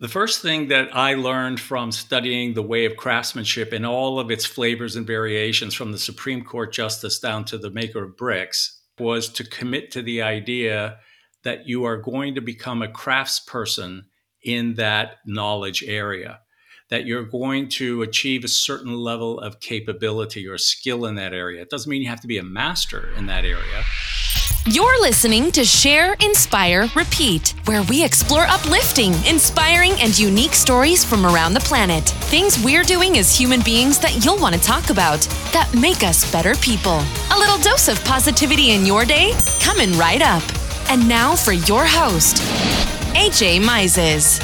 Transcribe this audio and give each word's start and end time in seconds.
The 0.00 0.08
first 0.08 0.40
thing 0.40 0.68
that 0.68 0.96
I 0.96 1.12
learned 1.12 1.60
from 1.60 1.92
studying 1.92 2.54
the 2.54 2.62
way 2.62 2.86
of 2.86 2.96
craftsmanship 2.96 3.74
in 3.74 3.84
all 3.84 4.18
of 4.18 4.30
its 4.30 4.46
flavors 4.46 4.96
and 4.96 5.06
variations, 5.06 5.74
from 5.74 5.92
the 5.92 5.98
Supreme 5.98 6.42
Court 6.42 6.72
justice 6.72 7.18
down 7.18 7.44
to 7.46 7.58
the 7.58 7.68
maker 7.68 8.04
of 8.04 8.16
bricks, 8.16 8.80
was 8.98 9.28
to 9.28 9.44
commit 9.44 9.90
to 9.90 10.00
the 10.00 10.22
idea 10.22 10.96
that 11.44 11.66
you 11.66 11.84
are 11.84 11.98
going 11.98 12.34
to 12.34 12.40
become 12.40 12.80
a 12.80 12.88
craftsperson 12.88 14.04
in 14.42 14.76
that 14.76 15.18
knowledge 15.26 15.84
area, 15.86 16.40
that 16.88 17.04
you're 17.04 17.24
going 17.24 17.68
to 17.68 18.00
achieve 18.00 18.42
a 18.42 18.48
certain 18.48 18.96
level 18.96 19.38
of 19.38 19.60
capability 19.60 20.48
or 20.48 20.56
skill 20.56 21.04
in 21.04 21.16
that 21.16 21.34
area. 21.34 21.60
It 21.60 21.68
doesn't 21.68 21.90
mean 21.90 22.00
you 22.00 22.08
have 22.08 22.22
to 22.22 22.26
be 22.26 22.38
a 22.38 22.42
master 22.42 23.10
in 23.18 23.26
that 23.26 23.44
area. 23.44 23.84
You're 24.66 25.00
listening 25.00 25.50
to 25.52 25.64
Share, 25.64 26.14
Inspire, 26.20 26.86
Repeat, 26.94 27.54
where 27.64 27.82
we 27.84 28.04
explore 28.04 28.42
uplifting, 28.42 29.14
inspiring, 29.24 29.92
and 30.02 30.16
unique 30.18 30.52
stories 30.52 31.02
from 31.02 31.24
around 31.24 31.54
the 31.54 31.60
planet. 31.60 32.04
Things 32.04 32.62
we're 32.62 32.82
doing 32.82 33.16
as 33.16 33.34
human 33.34 33.62
beings 33.62 33.98
that 34.00 34.22
you'll 34.22 34.38
want 34.38 34.54
to 34.54 34.60
talk 34.60 34.90
about, 34.90 35.20
that 35.54 35.72
make 35.74 36.02
us 36.02 36.30
better 36.30 36.54
people. 36.56 37.02
A 37.32 37.38
little 37.38 37.56
dose 37.56 37.88
of 37.88 38.04
positivity 38.04 38.72
in 38.72 38.84
your 38.84 39.06
day? 39.06 39.32
Coming 39.62 39.96
right 39.96 40.20
up. 40.20 40.42
And 40.90 41.08
now 41.08 41.34
for 41.34 41.52
your 41.52 41.86
host, 41.86 42.36
AJ 43.16 43.64
Mises. 43.64 44.40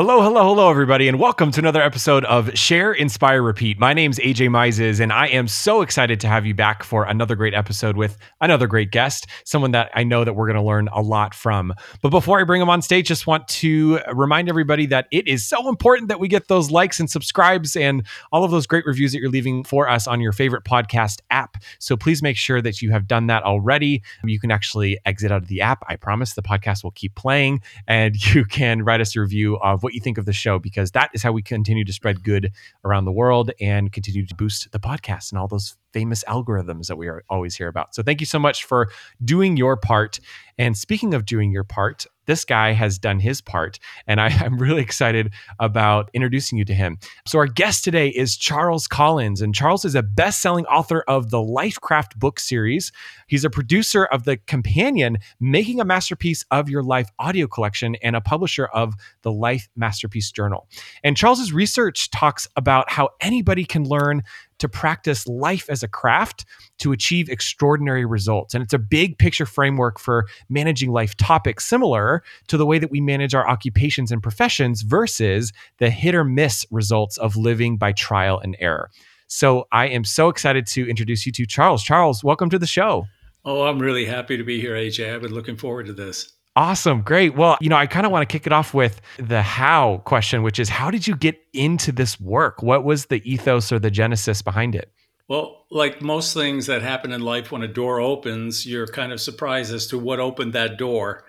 Hello, 0.00 0.22
hello, 0.22 0.44
hello, 0.44 0.70
everybody, 0.70 1.08
and 1.08 1.20
welcome 1.20 1.50
to 1.50 1.60
another 1.60 1.82
episode 1.82 2.24
of 2.24 2.56
Share, 2.56 2.90
Inspire, 2.90 3.42
Repeat. 3.42 3.78
My 3.78 3.92
name's 3.92 4.18
AJ 4.18 4.50
Mises, 4.50 4.98
and 4.98 5.12
I 5.12 5.26
am 5.26 5.46
so 5.46 5.82
excited 5.82 6.18
to 6.20 6.26
have 6.26 6.46
you 6.46 6.54
back 6.54 6.82
for 6.82 7.04
another 7.04 7.36
great 7.36 7.52
episode 7.52 7.98
with 7.98 8.16
another 8.40 8.66
great 8.66 8.92
guest, 8.92 9.26
someone 9.44 9.72
that 9.72 9.90
I 9.94 10.04
know 10.04 10.24
that 10.24 10.32
we're 10.32 10.46
going 10.46 10.56
to 10.56 10.62
learn 10.62 10.88
a 10.90 11.02
lot 11.02 11.34
from. 11.34 11.74
But 12.00 12.08
before 12.08 12.40
I 12.40 12.44
bring 12.44 12.62
him 12.62 12.70
on 12.70 12.80
stage, 12.80 13.08
just 13.08 13.26
want 13.26 13.46
to 13.48 13.98
remind 14.14 14.48
everybody 14.48 14.86
that 14.86 15.06
it 15.10 15.28
is 15.28 15.44
so 15.46 15.68
important 15.68 16.08
that 16.08 16.18
we 16.18 16.28
get 16.28 16.48
those 16.48 16.70
likes 16.70 16.98
and 16.98 17.10
subscribes 17.10 17.76
and 17.76 18.06
all 18.32 18.42
of 18.42 18.50
those 18.50 18.66
great 18.66 18.86
reviews 18.86 19.12
that 19.12 19.18
you're 19.18 19.28
leaving 19.28 19.64
for 19.64 19.86
us 19.86 20.06
on 20.06 20.18
your 20.22 20.32
favorite 20.32 20.64
podcast 20.64 21.18
app. 21.28 21.58
So 21.78 21.98
please 21.98 22.22
make 22.22 22.38
sure 22.38 22.62
that 22.62 22.80
you 22.80 22.90
have 22.90 23.06
done 23.06 23.26
that 23.26 23.42
already. 23.42 24.02
You 24.24 24.40
can 24.40 24.50
actually 24.50 24.98
exit 25.04 25.30
out 25.30 25.42
of 25.42 25.48
the 25.48 25.60
app. 25.60 25.84
I 25.88 25.96
promise 25.96 26.32
the 26.32 26.42
podcast 26.42 26.84
will 26.84 26.92
keep 26.92 27.14
playing, 27.16 27.60
and 27.86 28.16
you 28.34 28.46
can 28.46 28.82
write 28.82 29.02
us 29.02 29.14
a 29.14 29.20
review 29.20 29.58
of 29.58 29.82
what 29.82 29.89
you 29.94 30.00
think 30.00 30.18
of 30.18 30.26
the 30.26 30.32
show 30.32 30.58
because 30.58 30.92
that 30.92 31.10
is 31.14 31.22
how 31.22 31.32
we 31.32 31.42
continue 31.42 31.84
to 31.84 31.92
spread 31.92 32.22
good 32.22 32.52
around 32.84 33.04
the 33.04 33.12
world 33.12 33.50
and 33.60 33.92
continue 33.92 34.26
to 34.26 34.34
boost 34.34 34.70
the 34.72 34.80
podcast 34.80 35.32
and 35.32 35.38
all 35.38 35.48
those 35.48 35.76
famous 35.92 36.24
algorithms 36.24 36.86
that 36.86 36.96
we 36.96 37.08
are 37.08 37.22
always 37.28 37.56
hear 37.56 37.68
about. 37.68 37.94
So 37.94 38.02
thank 38.02 38.20
you 38.20 38.26
so 38.26 38.38
much 38.38 38.64
for 38.64 38.90
doing 39.24 39.56
your 39.56 39.76
part. 39.76 40.20
And 40.58 40.76
speaking 40.76 41.14
of 41.14 41.24
doing 41.24 41.50
your 41.50 41.64
part, 41.64 42.06
this 42.30 42.44
guy 42.44 42.72
has 42.72 42.96
done 42.96 43.18
his 43.18 43.40
part, 43.40 43.80
and 44.06 44.20
I, 44.20 44.28
am 44.44 44.56
really 44.56 44.82
excited 44.82 45.32
about 45.58 46.10
introducing 46.14 46.58
you 46.58 46.64
to 46.66 46.74
him. 46.74 46.98
So, 47.26 47.40
our 47.40 47.46
guest 47.46 47.82
today 47.82 48.08
is 48.08 48.36
Charles 48.36 48.86
Collins, 48.86 49.40
and 49.40 49.52
Charles 49.52 49.84
is 49.84 49.96
a 49.96 50.02
best 50.02 50.40
selling 50.40 50.64
author 50.66 51.02
of 51.08 51.30
the 51.30 51.38
Lifecraft 51.38 52.16
book 52.16 52.38
series. 52.38 52.92
He's 53.26 53.44
a 53.44 53.50
producer 53.50 54.04
of 54.04 54.24
the 54.24 54.36
companion 54.36 55.18
Making 55.40 55.80
a 55.80 55.84
Masterpiece 55.84 56.44
of 56.52 56.68
Your 56.68 56.84
Life 56.84 57.08
audio 57.18 57.48
collection 57.48 57.96
and 57.96 58.14
a 58.14 58.20
publisher 58.20 58.66
of 58.66 58.94
the 59.22 59.32
Life 59.32 59.68
Masterpiece 59.74 60.30
Journal. 60.30 60.68
And 61.02 61.16
Charles's 61.16 61.52
research 61.52 62.10
talks 62.12 62.46
about 62.54 62.92
how 62.92 63.08
anybody 63.20 63.64
can 63.64 63.88
learn 63.88 64.22
to 64.60 64.68
practice 64.68 65.26
life 65.26 65.68
as 65.68 65.82
a 65.82 65.88
craft 65.88 66.44
to 66.78 66.92
achieve 66.92 67.28
extraordinary 67.28 68.04
results. 68.04 68.54
And 68.54 68.62
it's 68.62 68.72
a 68.72 68.78
big 68.78 69.18
picture 69.18 69.46
framework 69.46 69.98
for 69.98 70.26
managing 70.48 70.92
life 70.92 71.16
topics, 71.16 71.66
similar 71.66 72.22
to 72.48 72.56
the 72.56 72.64
way 72.64 72.78
that 72.78 72.90
we 72.90 73.00
manage 73.00 73.34
our 73.34 73.48
occupations 73.48 74.12
and 74.12 74.22
professions 74.22 74.82
versus 74.82 75.52
the 75.78 75.90
hit 75.90 76.14
or 76.14 76.24
miss 76.24 76.64
results 76.70 77.18
of 77.18 77.36
living 77.36 77.76
by 77.76 77.92
trial 77.92 78.38
and 78.38 78.56
error. 78.60 78.90
So 79.26 79.66
I 79.70 79.88
am 79.88 80.04
so 80.04 80.28
excited 80.28 80.66
to 80.68 80.88
introduce 80.88 81.26
you 81.26 81.32
to 81.32 81.46
Charles. 81.46 81.82
Charles, 81.82 82.24
welcome 82.24 82.50
to 82.50 82.58
the 82.58 82.66
show. 82.66 83.06
Oh, 83.44 83.62
I'm 83.62 83.78
really 83.78 84.04
happy 84.04 84.36
to 84.36 84.44
be 84.44 84.60
here, 84.60 84.74
AJ. 84.74 85.14
I've 85.14 85.22
been 85.22 85.32
looking 85.32 85.56
forward 85.56 85.86
to 85.86 85.92
this. 85.92 86.32
Awesome. 86.56 87.02
Great. 87.02 87.36
Well, 87.36 87.56
you 87.60 87.68
know, 87.68 87.76
I 87.76 87.86
kind 87.86 88.04
of 88.04 88.12
want 88.12 88.28
to 88.28 88.32
kick 88.32 88.46
it 88.46 88.52
off 88.52 88.74
with 88.74 89.00
the 89.18 89.40
how 89.40 89.98
question, 90.04 90.42
which 90.42 90.58
is 90.58 90.68
how 90.68 90.90
did 90.90 91.06
you 91.06 91.16
get 91.16 91.40
into 91.52 91.92
this 91.92 92.20
work? 92.20 92.62
What 92.62 92.84
was 92.84 93.06
the 93.06 93.22
ethos 93.30 93.70
or 93.70 93.78
the 93.78 93.90
genesis 93.90 94.42
behind 94.42 94.74
it? 94.74 94.92
Well, 95.28 95.66
like 95.70 96.02
most 96.02 96.34
things 96.34 96.66
that 96.66 96.82
happen 96.82 97.12
in 97.12 97.20
life, 97.20 97.52
when 97.52 97.62
a 97.62 97.68
door 97.68 98.00
opens, 98.00 98.66
you're 98.66 98.88
kind 98.88 99.12
of 99.12 99.20
surprised 99.20 99.72
as 99.72 99.86
to 99.88 99.98
what 99.98 100.18
opened 100.18 100.54
that 100.54 100.76
door. 100.76 101.24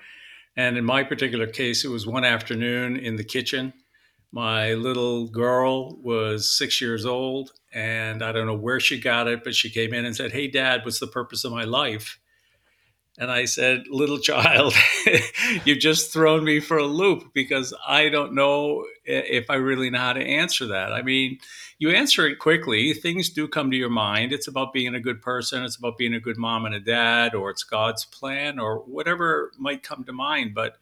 And 0.57 0.75
in 0.75 0.83
my 0.83 1.03
particular 1.03 1.45
case, 1.45 1.85
it 1.85 1.89
was 1.89 2.07
one 2.07 2.25
afternoon 2.25 2.97
in 2.97 3.15
the 3.15 3.23
kitchen. 3.23 3.73
My 4.31 4.73
little 4.73 5.27
girl 5.27 5.97
was 6.01 6.49
six 6.49 6.81
years 6.81 7.05
old, 7.05 7.51
and 7.73 8.23
I 8.23 8.31
don't 8.31 8.47
know 8.47 8.55
where 8.55 8.79
she 8.79 8.99
got 8.99 9.27
it, 9.27 9.43
but 9.43 9.53
she 9.53 9.69
came 9.69 9.93
in 9.93 10.05
and 10.05 10.15
said, 10.15 10.31
Hey, 10.31 10.47
dad, 10.47 10.81
what's 10.83 10.99
the 10.99 11.05
purpose 11.05 11.43
of 11.43 11.51
my 11.51 11.63
life? 11.63 12.19
And 13.17 13.29
I 13.29 13.45
said, 13.45 13.83
Little 13.89 14.19
child, 14.19 14.73
you've 15.65 15.79
just 15.79 16.13
thrown 16.13 16.43
me 16.43 16.59
for 16.59 16.77
a 16.77 16.85
loop 16.85 17.33
because 17.33 17.73
I 17.85 18.09
don't 18.09 18.33
know 18.33 18.85
if 19.05 19.49
I 19.49 19.55
really 19.55 19.89
know 19.89 19.99
how 19.99 20.13
to 20.13 20.23
answer 20.23 20.67
that. 20.67 20.93
I 20.93 21.01
mean, 21.01 21.39
you 21.77 21.89
answer 21.89 22.27
it 22.27 22.39
quickly. 22.39 22.93
Things 22.93 23.29
do 23.29 23.47
come 23.47 23.71
to 23.71 23.77
your 23.77 23.89
mind. 23.89 24.31
It's 24.31 24.47
about 24.47 24.71
being 24.71 24.95
a 24.95 24.99
good 24.99 25.21
person, 25.21 25.63
it's 25.63 25.75
about 25.75 25.97
being 25.97 26.13
a 26.13 26.19
good 26.19 26.37
mom 26.37 26.65
and 26.65 26.75
a 26.75 26.79
dad, 26.79 27.35
or 27.35 27.49
it's 27.49 27.63
God's 27.63 28.05
plan, 28.05 28.59
or 28.59 28.77
whatever 28.77 29.51
might 29.57 29.83
come 29.83 30.03
to 30.05 30.13
mind. 30.13 30.53
But 30.53 30.77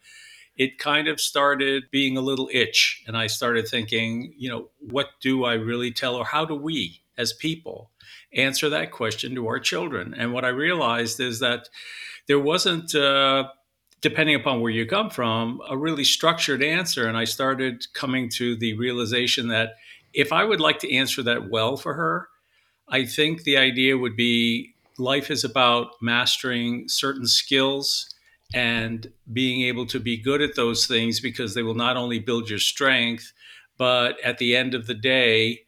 it 0.56 0.78
kind 0.78 1.08
of 1.08 1.20
started 1.20 1.84
being 1.90 2.18
a 2.18 2.20
little 2.20 2.50
itch. 2.52 3.02
And 3.06 3.16
I 3.16 3.28
started 3.28 3.66
thinking, 3.66 4.34
you 4.36 4.50
know, 4.50 4.68
what 4.78 5.06
do 5.20 5.44
I 5.44 5.54
really 5.54 5.90
tell, 5.90 6.14
or 6.14 6.24
how 6.26 6.44
do 6.44 6.54
we 6.54 7.00
as 7.16 7.32
people 7.32 7.90
answer 8.34 8.68
that 8.68 8.90
question 8.92 9.34
to 9.34 9.48
our 9.48 9.58
children? 9.58 10.14
And 10.14 10.34
what 10.34 10.44
I 10.44 10.48
realized 10.48 11.18
is 11.18 11.40
that 11.40 11.70
there 12.30 12.38
wasn't, 12.38 12.94
uh, 12.94 13.48
depending 14.02 14.36
upon 14.36 14.60
where 14.60 14.70
you 14.70 14.86
come 14.86 15.10
from, 15.10 15.60
a 15.68 15.76
really 15.76 16.04
structured 16.04 16.62
answer. 16.62 17.08
And 17.08 17.16
I 17.16 17.24
started 17.24 17.92
coming 17.92 18.28
to 18.36 18.54
the 18.54 18.74
realization 18.74 19.48
that 19.48 19.70
if 20.14 20.32
I 20.32 20.44
would 20.44 20.60
like 20.60 20.78
to 20.78 20.94
answer 20.94 21.24
that 21.24 21.50
well 21.50 21.76
for 21.76 21.94
her, 21.94 22.28
I 22.88 23.04
think 23.04 23.42
the 23.42 23.56
idea 23.56 23.98
would 23.98 24.14
be 24.14 24.74
life 24.96 25.28
is 25.28 25.42
about 25.42 25.94
mastering 26.00 26.88
certain 26.88 27.26
skills 27.26 28.14
and 28.54 29.12
being 29.32 29.62
able 29.62 29.86
to 29.86 29.98
be 29.98 30.16
good 30.16 30.40
at 30.40 30.54
those 30.54 30.86
things 30.86 31.18
because 31.18 31.54
they 31.54 31.64
will 31.64 31.74
not 31.74 31.96
only 31.96 32.20
build 32.20 32.48
your 32.48 32.60
strength, 32.60 33.32
but 33.76 34.20
at 34.20 34.38
the 34.38 34.54
end 34.54 34.74
of 34.74 34.86
the 34.86 34.94
day, 34.94 35.62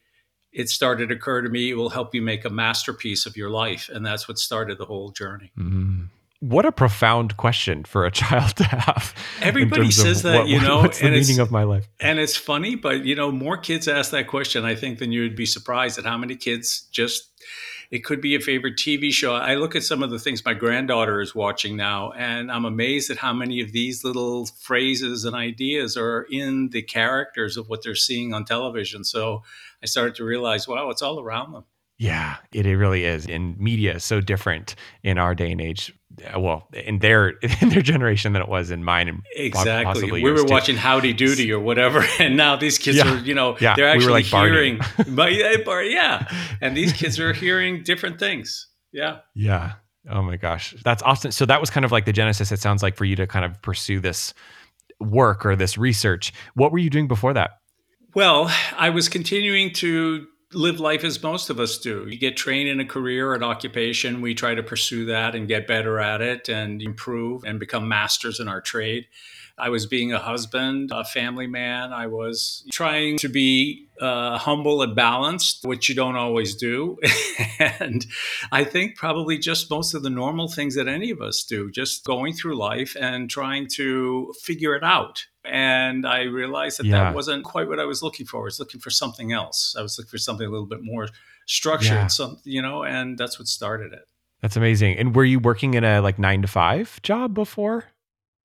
it 0.53 0.69
started 0.69 1.09
to 1.09 1.17
occur 1.17 1.43
to 1.43 1.49
me 1.49 1.71
it 1.71 1.75
will 1.75 1.91
help 1.91 2.15
you 2.15 2.23
make 2.23 2.45
a 2.45 2.51
masterpiece 2.51 3.27
of 3.27 3.37
your 3.37 3.51
life. 3.51 3.91
And 3.93 4.07
that's 4.07 4.29
what 4.29 4.39
started 4.39 4.79
the 4.79 4.85
whole 4.85 5.11
journey. 5.11 5.51
Mm 5.59 6.11
what 6.53 6.65
a 6.67 6.73
profound 6.73 7.37
question 7.37 7.85
for 7.85 8.07
a 8.07 8.11
child 8.23 8.57
to 8.57 8.65
have. 8.65 9.15
Everybody 9.41 9.91
says 9.91 10.23
that, 10.23 10.41
what, 10.41 10.49
you 10.49 10.61
know, 10.61 10.79
what's 10.79 11.01
the 11.01 11.11
meaning 11.11 11.39
of 11.39 11.51
my 11.51 11.65
life? 11.65 11.89
And 11.99 12.19
it's 12.19 12.37
funny, 12.37 12.77
but 12.77 13.05
you 13.05 13.15
know, 13.15 13.33
more 13.33 13.57
kids 13.57 13.89
ask 13.89 14.11
that 14.13 14.29
question, 14.29 14.65
I 14.65 14.75
think, 14.75 14.99
than 14.99 15.13
you 15.13 15.23
would 15.23 15.37
be 15.37 15.47
surprised 15.47 15.99
at 15.99 16.05
how 16.05 16.19
many 16.19 16.37
kids 16.37 16.87
just 16.93 17.31
it 17.91 18.05
could 18.05 18.23
be 18.23 18.35
a 18.35 18.41
favorite 18.41 18.77
TV 18.77 19.13
show. 19.13 19.35
I 19.35 19.57
look 19.57 19.77
at 19.77 19.83
some 19.83 20.03
of 20.03 20.11
the 20.11 20.19
things 20.19 20.43
my 20.47 20.55
granddaughter 20.55 21.21
is 21.21 21.35
watching 21.35 21.77
now, 21.77 22.13
and 22.13 22.51
I'm 22.51 22.65
amazed 22.65 23.11
at 23.11 23.19
how 23.19 23.35
many 23.35 23.61
of 23.61 23.73
these 23.73 24.03
little 24.03 24.47
phrases 24.47 25.27
and 25.27 25.37
ideas 25.37 25.95
are 25.99 26.27
in 26.31 26.71
the 26.71 26.81
characters 26.81 27.59
of 27.59 27.69
what 27.69 27.83
they're 27.83 27.95
seeing 27.95 28.33
on 28.33 28.47
television. 28.47 29.05
So 29.05 29.43
I 29.83 29.87
started 29.87 30.15
to 30.15 30.25
realize, 30.25 30.67
wow, 30.67 30.89
it's 30.89 31.03
all 31.03 31.21
around 31.21 31.53
them. 31.53 31.65
Yeah, 31.99 32.37
it, 32.53 32.67
it 32.67 32.79
really 32.79 33.05
is. 33.05 33.27
And 33.27 33.59
media 33.61 33.97
is 33.97 34.05
so 34.05 34.21
different 34.21 34.75
in 35.03 35.19
our 35.19 35.35
day 35.35 35.53
and 35.53 35.61
age. 35.61 35.95
Uh, 36.35 36.39
well, 36.41 36.69
in 36.73 36.99
their 36.99 37.29
in 37.61 37.71
their 37.71 37.83
generation 37.83 38.33
than 38.33 38.43
it 38.43 38.49
was 38.49 38.71
in 38.71 38.85
mine. 38.85 39.09
And 39.09 39.23
exactly. 39.35 40.11
We 40.11 40.23
were 40.31 40.39
too. 40.39 40.47
watching 40.47 40.77
Howdy 40.77 41.13
Doody 41.13 41.53
or 41.53 41.61
whatever, 41.61 42.05
and 42.19 42.37
now 42.37 42.57
these 42.57 42.79
kids 42.79 42.99
yeah. 42.99 43.13
are, 43.13 43.19
you 43.19 43.35
know, 43.35 43.57
yeah. 43.61 43.75
they're 43.77 43.89
actually 43.89 44.07
we 44.07 44.13
like 44.13 44.25
hearing. 44.27 44.81
but 45.09 45.33
yeah, 45.33 46.29
and 46.61 46.77
these 46.77 46.93
kids 46.93 47.19
are 47.19 47.33
hearing 47.33 47.83
different 47.83 48.19
things. 48.19 48.69
Yeah. 48.93 49.19
Yeah. 49.35 49.75
Oh 50.11 50.23
my 50.23 50.37
gosh, 50.37 50.75
that's 50.85 51.03
awesome. 51.03 51.31
So 51.31 51.47
that 51.47 51.61
was 51.61 51.71
kind 51.71 51.85
of 51.85 51.93
like 51.93 52.07
the 52.07 52.13
genesis. 52.13 52.51
It 52.51 52.59
sounds 52.59 52.83
like 52.83 52.97
for 52.97 53.05
you 53.05 53.17
to 53.17 53.27
kind 53.27 53.45
of 53.45 53.61
pursue 53.63 54.01
this 54.01 54.35
work 55.01 55.47
or 55.47 55.57
this 55.57 55.79
research. 55.79 56.33
What 56.55 56.73
were 56.73 56.79
you 56.79 56.91
doing 56.91 57.09
before 57.09 57.33
that? 57.35 57.53
Well, 58.15 58.53
I 58.77 58.91
was 58.91 59.09
continuing 59.09 59.73
to 59.75 60.27
live 60.55 60.81
life 60.81 61.05
as 61.05 61.23
most 61.23 61.51
of 61.51 61.61
us 61.61 61.79
do. 61.79 62.07
You 62.09 62.19
get 62.19 62.37
trained 62.37 62.69
in 62.69 62.81
a 62.81 62.85
career 62.85 63.35
an 63.35 63.43
occupation. 63.43 64.21
We 64.21 64.35
try 64.35 64.55
to 64.55 64.63
pursue 64.63 65.07
that 65.07 65.35
and 65.35 65.49
get 65.49 65.67
better 65.67 65.99
at 65.99 66.21
it 66.21 66.49
and 66.49 66.83
improve 66.83 67.45
and 67.45 67.59
become 67.59 67.89
masters 67.89 68.41
in 68.41 68.49
our 68.49 68.61
trade. 68.61 69.07
I 69.59 69.69
was 69.69 69.87
being 69.87 70.13
a 70.13 70.19
husband, 70.19 70.91
a 70.93 71.05
family 71.05 71.47
man. 71.47 71.93
I 71.93 72.07
was 72.07 72.65
trying 72.73 73.19
to 73.19 73.29
be 73.29 73.89
uh, 74.01 74.39
humble 74.39 74.83
and 74.83 74.97
balanced, 74.97 75.65
which 75.65 75.89
you 75.89 75.95
don't 75.95 76.17
always 76.17 76.57
do. 76.57 76.99
and 77.59 78.05
I 78.51 78.65
think 78.65 78.97
probably 78.97 79.39
just 79.39 79.71
most 79.71 79.95
of 79.95 80.03
the 80.03 80.11
normal 80.11 80.49
things 80.49 80.75
that 80.75 80.89
any 80.89 81.11
of 81.11 81.21
us 81.21 81.45
do, 81.45 81.71
just 81.71 82.05
going 82.05 82.33
through 82.33 82.57
life 82.57 82.97
and 82.99 83.29
trying 83.29 83.69
to 83.75 84.33
figure 84.43 84.75
it 84.75 84.83
out. 84.83 85.27
And 85.45 86.07
I 86.07 86.23
realized 86.23 86.79
that 86.79 86.87
yeah. 86.87 87.05
that 87.05 87.15
wasn't 87.15 87.45
quite 87.45 87.69
what 87.69 87.81
I 87.81 87.85
was 87.85 88.03
looking 88.03 88.27
for. 88.27 88.41
I 88.41 88.45
was 88.45 88.61
looking 88.61 88.81
for 88.81 88.91
something 88.91 89.33
else. 89.33 89.75
I 89.77 89.83
was 89.83 89.99
looking 89.99 90.11
for 90.11 90.19
something 90.19 90.47
a 90.47 90.51
little 90.51 90.67
bit 90.67 90.83
more 90.83 91.09
structured, 91.47 91.93
yeah. 91.93 92.07
some, 92.07 92.39
you 92.45 92.63
know, 92.63 92.85
and 92.85 93.19
that's 93.19 93.39
what 93.39 93.49
started 93.49 93.93
it. 93.93 94.07
That's 94.41 94.57
amazing. 94.57 94.99
And 94.99 95.15
were 95.15 95.25
you 95.25 95.39
working 95.39 95.75
in 95.75 95.85
a 95.85 96.01
like 96.01 96.19
nine 96.19 96.43
to 96.43 96.49
five 96.49 97.01
job 97.03 97.35
before 97.35 97.85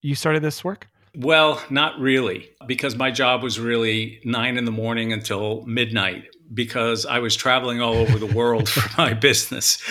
you 0.01 0.15
started 0.15 0.41
this 0.41 0.63
work? 0.63 0.87
Well, 1.17 1.59
not 1.71 1.99
really, 1.99 2.51
because 2.67 2.95
my 2.95 3.09
job 3.09 3.41
was 3.41 3.59
really 3.59 4.21
nine 4.23 4.55
in 4.55 4.65
the 4.65 4.71
morning 4.71 5.11
until 5.11 5.65
midnight 5.65 6.25
because 6.53 7.07
I 7.07 7.17
was 7.17 7.35
traveling 7.35 7.81
all 7.81 7.95
over 7.95 8.19
the 8.19 8.27
world 8.27 8.69
for 8.69 9.01
my 9.01 9.15
business. 9.15 9.81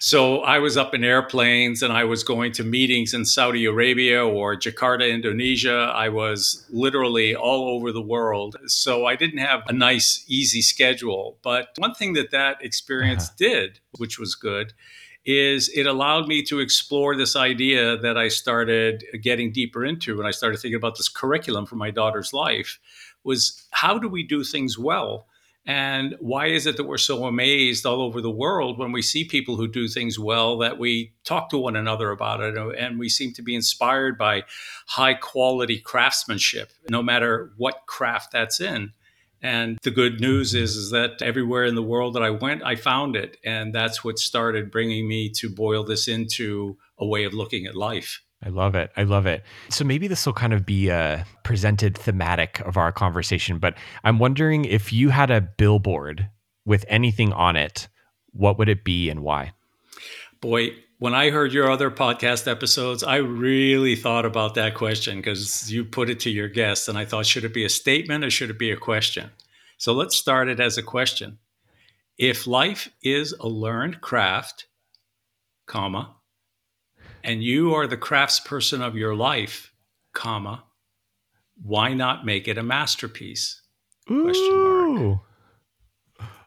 So 0.00 0.40
I 0.40 0.58
was 0.58 0.76
up 0.76 0.92
in 0.92 1.04
airplanes 1.04 1.84
and 1.84 1.92
I 1.92 2.02
was 2.02 2.24
going 2.24 2.50
to 2.54 2.64
meetings 2.64 3.14
in 3.14 3.24
Saudi 3.24 3.64
Arabia 3.64 4.26
or 4.26 4.56
Jakarta, 4.56 5.08
Indonesia. 5.08 5.92
I 5.94 6.08
was 6.08 6.66
literally 6.68 7.36
all 7.36 7.68
over 7.68 7.92
the 7.92 8.02
world. 8.02 8.56
So 8.66 9.06
I 9.06 9.14
didn't 9.14 9.38
have 9.38 9.62
a 9.68 9.72
nice, 9.72 10.24
easy 10.26 10.62
schedule. 10.62 11.38
But 11.42 11.68
one 11.76 11.94
thing 11.94 12.14
that 12.14 12.32
that 12.32 12.56
experience 12.60 13.28
uh-huh. 13.28 13.36
did, 13.38 13.80
which 13.98 14.18
was 14.18 14.34
good, 14.34 14.72
is 15.24 15.68
it 15.74 15.86
allowed 15.86 16.26
me 16.26 16.42
to 16.42 16.58
explore 16.58 17.16
this 17.16 17.36
idea 17.36 17.96
that 17.98 18.18
I 18.18 18.28
started 18.28 19.04
getting 19.20 19.52
deeper 19.52 19.84
into 19.84 20.16
when 20.16 20.26
I 20.26 20.32
started 20.32 20.58
thinking 20.58 20.76
about 20.76 20.96
this 20.96 21.08
curriculum 21.08 21.66
for 21.66 21.76
my 21.76 21.90
daughter's 21.90 22.32
life 22.32 22.78
was 23.24 23.66
how 23.70 23.98
do 23.98 24.08
we 24.08 24.24
do 24.24 24.42
things 24.42 24.78
well? 24.78 25.26
And 25.64 26.16
why 26.18 26.46
is 26.46 26.66
it 26.66 26.76
that 26.76 26.84
we're 26.84 26.98
so 26.98 27.24
amazed 27.24 27.86
all 27.86 28.02
over 28.02 28.20
the 28.20 28.30
world 28.30 28.78
when 28.78 28.90
we 28.90 29.00
see 29.00 29.24
people 29.24 29.56
who 29.56 29.68
do 29.68 29.86
things 29.86 30.18
well 30.18 30.58
that 30.58 30.76
we 30.76 31.12
talk 31.22 31.50
to 31.50 31.58
one 31.58 31.76
another 31.76 32.10
about 32.10 32.40
it 32.40 32.58
uh, 32.58 32.70
and 32.70 32.98
we 32.98 33.08
seem 33.08 33.32
to 33.34 33.42
be 33.42 33.54
inspired 33.54 34.18
by 34.18 34.42
high 34.88 35.14
quality 35.14 35.78
craftsmanship, 35.78 36.72
no 36.90 37.00
matter 37.00 37.52
what 37.58 37.82
craft 37.86 38.32
that's 38.32 38.60
in? 38.60 38.92
And 39.42 39.78
the 39.82 39.90
good 39.90 40.20
news 40.20 40.54
is, 40.54 40.76
is 40.76 40.90
that 40.90 41.20
everywhere 41.20 41.64
in 41.64 41.74
the 41.74 41.82
world 41.82 42.14
that 42.14 42.22
I 42.22 42.30
went, 42.30 42.62
I 42.62 42.76
found 42.76 43.16
it. 43.16 43.38
And 43.44 43.74
that's 43.74 44.04
what 44.04 44.18
started 44.18 44.70
bringing 44.70 45.08
me 45.08 45.30
to 45.30 45.50
boil 45.50 45.82
this 45.82 46.06
into 46.06 46.78
a 46.96 47.06
way 47.06 47.24
of 47.24 47.34
looking 47.34 47.66
at 47.66 47.74
life. 47.74 48.22
I 48.44 48.48
love 48.48 48.74
it. 48.74 48.90
I 48.96 49.04
love 49.04 49.26
it. 49.26 49.44
So 49.68 49.84
maybe 49.84 50.08
this 50.08 50.26
will 50.26 50.32
kind 50.32 50.52
of 50.52 50.66
be 50.66 50.88
a 50.88 51.26
presented 51.44 51.96
thematic 51.96 52.60
of 52.60 52.76
our 52.76 52.90
conversation, 52.92 53.58
but 53.58 53.74
I'm 54.02 54.18
wondering 54.18 54.64
if 54.64 54.92
you 54.92 55.10
had 55.10 55.30
a 55.30 55.40
billboard 55.40 56.28
with 56.64 56.84
anything 56.88 57.32
on 57.32 57.56
it, 57.56 57.88
what 58.32 58.58
would 58.58 58.68
it 58.68 58.84
be 58.84 59.10
and 59.10 59.20
why? 59.20 59.52
Boy, 60.40 60.70
when 61.02 61.16
I 61.16 61.30
heard 61.30 61.52
your 61.52 61.68
other 61.68 61.90
podcast 61.90 62.46
episodes, 62.46 63.02
I 63.02 63.16
really 63.16 63.96
thought 63.96 64.24
about 64.24 64.54
that 64.54 64.76
question 64.76 65.16
because 65.16 65.68
you 65.68 65.84
put 65.84 66.08
it 66.08 66.20
to 66.20 66.30
your 66.30 66.46
guests, 66.46 66.86
and 66.86 66.96
I 66.96 67.04
thought, 67.04 67.26
should 67.26 67.42
it 67.42 67.52
be 67.52 67.64
a 67.64 67.68
statement 67.68 68.22
or 68.22 68.30
should 68.30 68.50
it 68.50 68.58
be 68.58 68.70
a 68.70 68.76
question? 68.76 69.32
So 69.78 69.94
let's 69.94 70.14
start 70.14 70.48
it 70.48 70.60
as 70.60 70.78
a 70.78 70.82
question. 70.82 71.38
If 72.18 72.46
life 72.46 72.88
is 73.02 73.32
a 73.40 73.48
learned 73.48 74.00
craft, 74.00 74.66
comma, 75.66 76.14
and 77.24 77.42
you 77.42 77.74
are 77.74 77.88
the 77.88 77.96
craftsperson 77.96 78.80
of 78.80 78.94
your 78.94 79.16
life, 79.16 79.74
comma, 80.14 80.62
why 81.60 81.94
not 81.94 82.24
make 82.24 82.46
it 82.46 82.58
a 82.58 82.62
masterpiece? 82.62 83.60
Question 84.06 84.56
mark. 84.56 85.18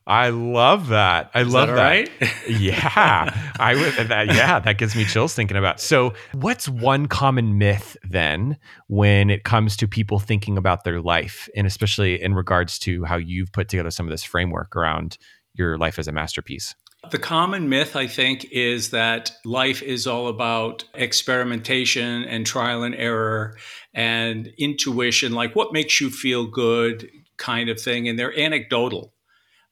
I 0.07 0.29
love 0.29 0.89
that. 0.89 1.31
I 1.33 1.41
Is 1.41 1.51
love 1.51 1.69
that. 1.69 1.75
that. 1.75 1.81
Right? 2.21 2.47
yeah, 2.49 3.51
I 3.59 3.73
would. 3.73 4.07
That, 4.07 4.27
yeah, 4.27 4.59
that 4.59 4.77
gives 4.77 4.95
me 4.95 5.03
chills 5.03 5.33
thinking 5.33 5.57
about. 5.57 5.79
So, 5.79 6.13
what's 6.33 6.69
one 6.69 7.07
common 7.07 7.57
myth 7.57 7.97
then 8.07 8.57
when 8.87 9.31
it 9.31 9.43
comes 9.43 9.75
to 9.77 9.87
people 9.87 10.19
thinking 10.19 10.57
about 10.57 10.83
their 10.83 11.01
life, 11.01 11.49
and 11.55 11.65
especially 11.65 12.21
in 12.21 12.35
regards 12.35 12.77
to 12.79 13.03
how 13.05 13.15
you've 13.15 13.51
put 13.51 13.67
together 13.67 13.89
some 13.89 14.05
of 14.05 14.11
this 14.11 14.23
framework 14.23 14.75
around 14.75 15.17
your 15.55 15.77
life 15.77 15.97
as 15.97 16.07
a 16.07 16.11
masterpiece? 16.11 16.75
The 17.11 17.17
common 17.19 17.69
myth, 17.69 17.95
I 17.95 18.07
think, 18.07 18.45
is 18.51 18.91
that 18.91 19.31
life 19.43 19.81
is 19.81 20.05
all 20.05 20.27
about 20.27 20.85
experimentation 20.93 22.23
and 22.23 22.45
trial 22.45 22.83
and 22.83 22.95
error 22.95 23.57
and 23.93 24.51
intuition, 24.57 25.33
like 25.33 25.55
what 25.55 25.73
makes 25.73 25.99
you 25.99 26.09
feel 26.09 26.45
good 26.45 27.09
kind 27.37 27.69
of 27.69 27.79
thing. 27.79 28.07
And 28.07 28.17
they're 28.17 28.37
anecdotal. 28.37 29.13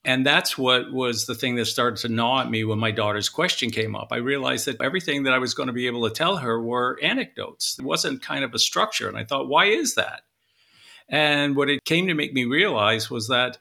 And 0.05 0.25
that's 0.25 0.57
what 0.57 0.91
was 0.91 1.27
the 1.27 1.35
thing 1.35 1.55
that 1.55 1.65
started 1.65 2.01
to 2.01 2.09
gnaw 2.09 2.41
at 2.41 2.49
me 2.49 2.65
when 2.65 2.79
my 2.79 2.91
daughter's 2.91 3.29
question 3.29 3.69
came 3.69 3.95
up. 3.95 4.09
I 4.11 4.17
realized 4.17 4.65
that 4.65 4.81
everything 4.81 5.23
that 5.23 5.33
I 5.33 5.37
was 5.37 5.53
going 5.53 5.67
to 5.67 5.73
be 5.73 5.87
able 5.87 6.07
to 6.07 6.13
tell 6.13 6.37
her 6.37 6.61
were 6.61 6.99
anecdotes. 7.01 7.77
It 7.79 7.85
wasn't 7.85 8.21
kind 8.21 8.43
of 8.43 8.53
a 8.53 8.59
structure. 8.59 9.07
And 9.07 9.17
I 9.17 9.23
thought, 9.23 9.47
why 9.47 9.65
is 9.67 9.95
that? 9.95 10.23
And 11.07 11.55
what 11.55 11.69
it 11.69 11.85
came 11.85 12.07
to 12.07 12.13
make 12.13 12.33
me 12.33 12.43
realize 12.43 13.09
was 13.09 13.29
that 13.29 13.57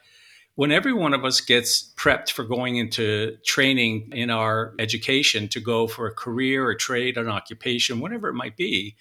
when 0.56 0.72
every 0.72 0.92
one 0.92 1.14
of 1.14 1.24
us 1.24 1.40
gets 1.40 1.92
prepped 1.94 2.32
for 2.32 2.44
going 2.44 2.76
into 2.76 3.36
training 3.44 4.10
in 4.12 4.28
our 4.28 4.74
education 4.80 5.48
to 5.48 5.60
go 5.60 5.86
for 5.86 6.08
a 6.08 6.14
career, 6.14 6.70
a 6.70 6.76
trade, 6.76 7.16
an 7.16 7.28
occupation, 7.28 8.00
whatever 8.00 8.28
it 8.28 8.34
might 8.34 8.56
be, 8.56 8.96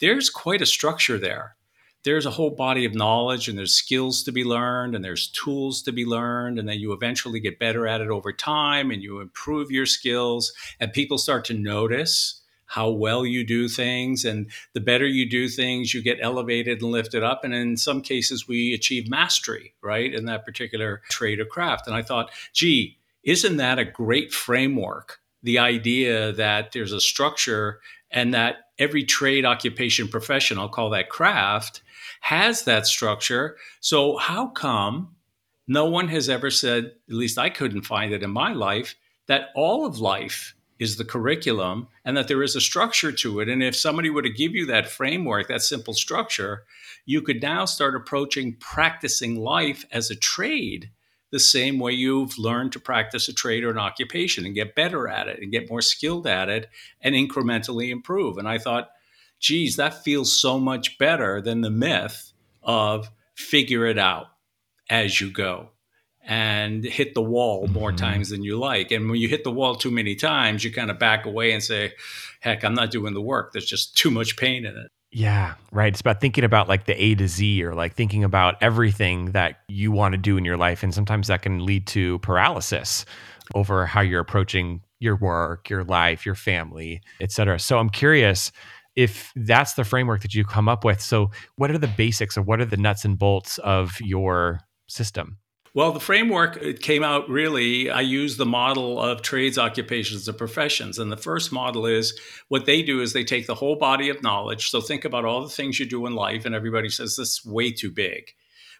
there's 0.00 0.30
quite 0.30 0.62
a 0.62 0.66
structure 0.66 1.18
there 1.18 1.56
there's 2.04 2.26
a 2.26 2.30
whole 2.30 2.50
body 2.50 2.84
of 2.84 2.94
knowledge 2.94 3.48
and 3.48 3.58
there's 3.58 3.74
skills 3.74 4.22
to 4.22 4.32
be 4.32 4.44
learned 4.44 4.94
and 4.94 5.04
there's 5.04 5.28
tools 5.28 5.82
to 5.82 5.92
be 5.92 6.04
learned 6.04 6.58
and 6.58 6.68
then 6.68 6.78
you 6.78 6.92
eventually 6.92 7.40
get 7.40 7.58
better 7.58 7.86
at 7.86 8.00
it 8.00 8.08
over 8.08 8.32
time 8.32 8.90
and 8.90 9.02
you 9.02 9.20
improve 9.20 9.70
your 9.70 9.86
skills 9.86 10.52
and 10.80 10.92
people 10.92 11.18
start 11.18 11.44
to 11.44 11.54
notice 11.54 12.40
how 12.66 12.90
well 12.90 13.24
you 13.24 13.44
do 13.44 13.66
things 13.66 14.24
and 14.24 14.50
the 14.74 14.80
better 14.80 15.06
you 15.06 15.28
do 15.28 15.48
things 15.48 15.94
you 15.94 16.02
get 16.02 16.18
elevated 16.20 16.82
and 16.82 16.90
lifted 16.90 17.22
up 17.22 17.42
and 17.42 17.54
in 17.54 17.76
some 17.76 18.02
cases 18.02 18.46
we 18.46 18.74
achieve 18.74 19.08
mastery 19.08 19.74
right 19.82 20.14
in 20.14 20.26
that 20.26 20.44
particular 20.44 21.02
trade 21.08 21.40
or 21.40 21.46
craft. 21.46 21.86
And 21.86 21.96
i 21.96 22.02
thought 22.02 22.30
gee 22.52 22.98
isn't 23.24 23.56
that 23.56 23.78
a 23.78 23.84
great 23.84 24.32
framework? 24.32 25.18
The 25.42 25.58
idea 25.58 26.32
that 26.32 26.72
there's 26.72 26.92
a 26.92 27.00
structure 27.00 27.80
and 28.10 28.32
that 28.32 28.56
every 28.78 29.04
trade 29.04 29.44
occupation 29.44 30.08
profession 30.08 30.58
i'll 30.58 30.68
call 30.68 30.90
that 30.90 31.10
craft 31.10 31.82
has 32.20 32.64
that 32.64 32.86
structure. 32.86 33.56
So, 33.80 34.16
how 34.16 34.48
come 34.48 35.16
no 35.66 35.86
one 35.86 36.08
has 36.08 36.28
ever 36.28 36.50
said, 36.50 36.92
at 37.08 37.14
least 37.14 37.38
I 37.38 37.50
couldn't 37.50 37.82
find 37.82 38.12
it 38.12 38.22
in 38.22 38.30
my 38.30 38.52
life, 38.52 38.94
that 39.26 39.48
all 39.54 39.84
of 39.84 39.98
life 39.98 40.54
is 40.78 40.96
the 40.96 41.04
curriculum 41.04 41.88
and 42.04 42.16
that 42.16 42.28
there 42.28 42.42
is 42.42 42.56
a 42.56 42.60
structure 42.60 43.12
to 43.12 43.40
it? 43.40 43.48
And 43.48 43.62
if 43.62 43.76
somebody 43.76 44.10
were 44.10 44.22
to 44.22 44.30
give 44.30 44.54
you 44.54 44.66
that 44.66 44.90
framework, 44.90 45.48
that 45.48 45.62
simple 45.62 45.94
structure, 45.94 46.64
you 47.04 47.22
could 47.22 47.42
now 47.42 47.64
start 47.64 47.94
approaching 47.94 48.56
practicing 48.58 49.36
life 49.36 49.84
as 49.92 50.10
a 50.10 50.16
trade 50.16 50.90
the 51.30 51.38
same 51.38 51.78
way 51.78 51.92
you've 51.92 52.38
learned 52.38 52.72
to 52.72 52.80
practice 52.80 53.28
a 53.28 53.34
trade 53.34 53.64
or 53.64 53.70
an 53.70 53.78
occupation 53.78 54.46
and 54.46 54.54
get 54.54 54.74
better 54.74 55.08
at 55.08 55.28
it 55.28 55.40
and 55.40 55.52
get 55.52 55.68
more 55.68 55.82
skilled 55.82 56.26
at 56.26 56.48
it 56.48 56.68
and 57.02 57.14
incrementally 57.14 57.90
improve. 57.90 58.38
And 58.38 58.48
I 58.48 58.58
thought, 58.58 58.90
geez, 59.40 59.76
that 59.76 60.02
feels 60.04 60.38
so 60.38 60.58
much 60.58 60.98
better 60.98 61.40
than 61.40 61.60
the 61.60 61.70
myth 61.70 62.32
of 62.62 63.10
figure 63.34 63.86
it 63.86 63.98
out 63.98 64.26
as 64.90 65.20
you 65.20 65.30
go 65.30 65.70
and 66.24 66.84
hit 66.84 67.14
the 67.14 67.22
wall 67.22 67.66
more 67.68 67.90
mm-hmm. 67.90 67.96
times 67.96 68.30
than 68.30 68.42
you 68.42 68.58
like. 68.58 68.90
And 68.90 69.08
when 69.08 69.18
you 69.18 69.28
hit 69.28 69.44
the 69.44 69.50
wall 69.50 69.74
too 69.74 69.90
many 69.90 70.14
times, 70.14 70.62
you 70.62 70.72
kind 70.72 70.90
of 70.90 70.98
back 70.98 71.24
away 71.24 71.52
and 71.52 71.62
say, 71.62 71.92
heck, 72.40 72.64
I'm 72.64 72.74
not 72.74 72.90
doing 72.90 73.14
the 73.14 73.20
work. 73.22 73.52
There's 73.52 73.64
just 73.64 73.96
too 73.96 74.10
much 74.10 74.36
pain 74.36 74.66
in 74.66 74.76
it. 74.76 74.90
Yeah, 75.10 75.54
right. 75.72 75.90
It's 75.90 76.02
about 76.02 76.20
thinking 76.20 76.44
about 76.44 76.68
like 76.68 76.84
the 76.84 77.02
A 77.02 77.14
to 77.14 77.28
Z 77.28 77.64
or 77.64 77.74
like 77.74 77.94
thinking 77.94 78.24
about 78.24 78.56
everything 78.60 79.32
that 79.32 79.60
you 79.68 79.90
want 79.90 80.12
to 80.12 80.18
do 80.18 80.36
in 80.36 80.44
your 80.44 80.58
life. 80.58 80.82
And 80.82 80.92
sometimes 80.92 81.28
that 81.28 81.40
can 81.40 81.64
lead 81.64 81.86
to 81.88 82.18
paralysis 82.18 83.06
over 83.54 83.86
how 83.86 84.02
you're 84.02 84.20
approaching 84.20 84.82
your 85.00 85.16
work, 85.16 85.70
your 85.70 85.82
life, 85.82 86.26
your 86.26 86.34
family, 86.34 87.00
et 87.22 87.32
cetera. 87.32 87.58
So 87.58 87.78
I'm 87.78 87.88
curious 87.88 88.52
if 88.98 89.32
that's 89.36 89.74
the 89.74 89.84
framework 89.84 90.22
that 90.22 90.34
you 90.34 90.44
come 90.44 90.68
up 90.68 90.84
with. 90.84 91.00
So, 91.00 91.30
what 91.54 91.70
are 91.70 91.78
the 91.78 91.86
basics 91.86 92.36
or 92.36 92.42
what 92.42 92.60
are 92.60 92.64
the 92.64 92.76
nuts 92.76 93.04
and 93.04 93.16
bolts 93.16 93.58
of 93.58 93.96
your 94.00 94.58
system? 94.88 95.38
Well, 95.72 95.92
the 95.92 96.00
framework 96.00 96.56
it 96.56 96.82
came 96.82 97.04
out 97.04 97.28
really. 97.28 97.90
I 97.90 98.00
use 98.00 98.36
the 98.36 98.44
model 98.44 99.00
of 99.00 99.22
trades, 99.22 99.56
occupations, 99.56 100.26
and 100.26 100.36
professions. 100.36 100.98
And 100.98 101.12
the 101.12 101.16
first 101.16 101.52
model 101.52 101.86
is 101.86 102.18
what 102.48 102.66
they 102.66 102.82
do 102.82 103.00
is 103.00 103.12
they 103.12 103.22
take 103.22 103.46
the 103.46 103.54
whole 103.54 103.76
body 103.76 104.08
of 104.08 104.20
knowledge. 104.24 104.68
So 104.68 104.80
think 104.80 105.04
about 105.04 105.24
all 105.24 105.42
the 105.42 105.48
things 105.48 105.78
you 105.78 105.86
do 105.86 106.04
in 106.06 106.16
life, 106.16 106.44
and 106.44 106.52
everybody 106.52 106.88
says 106.88 107.14
this 107.14 107.38
is 107.38 107.46
way 107.46 107.70
too 107.70 107.92
big. 107.92 108.32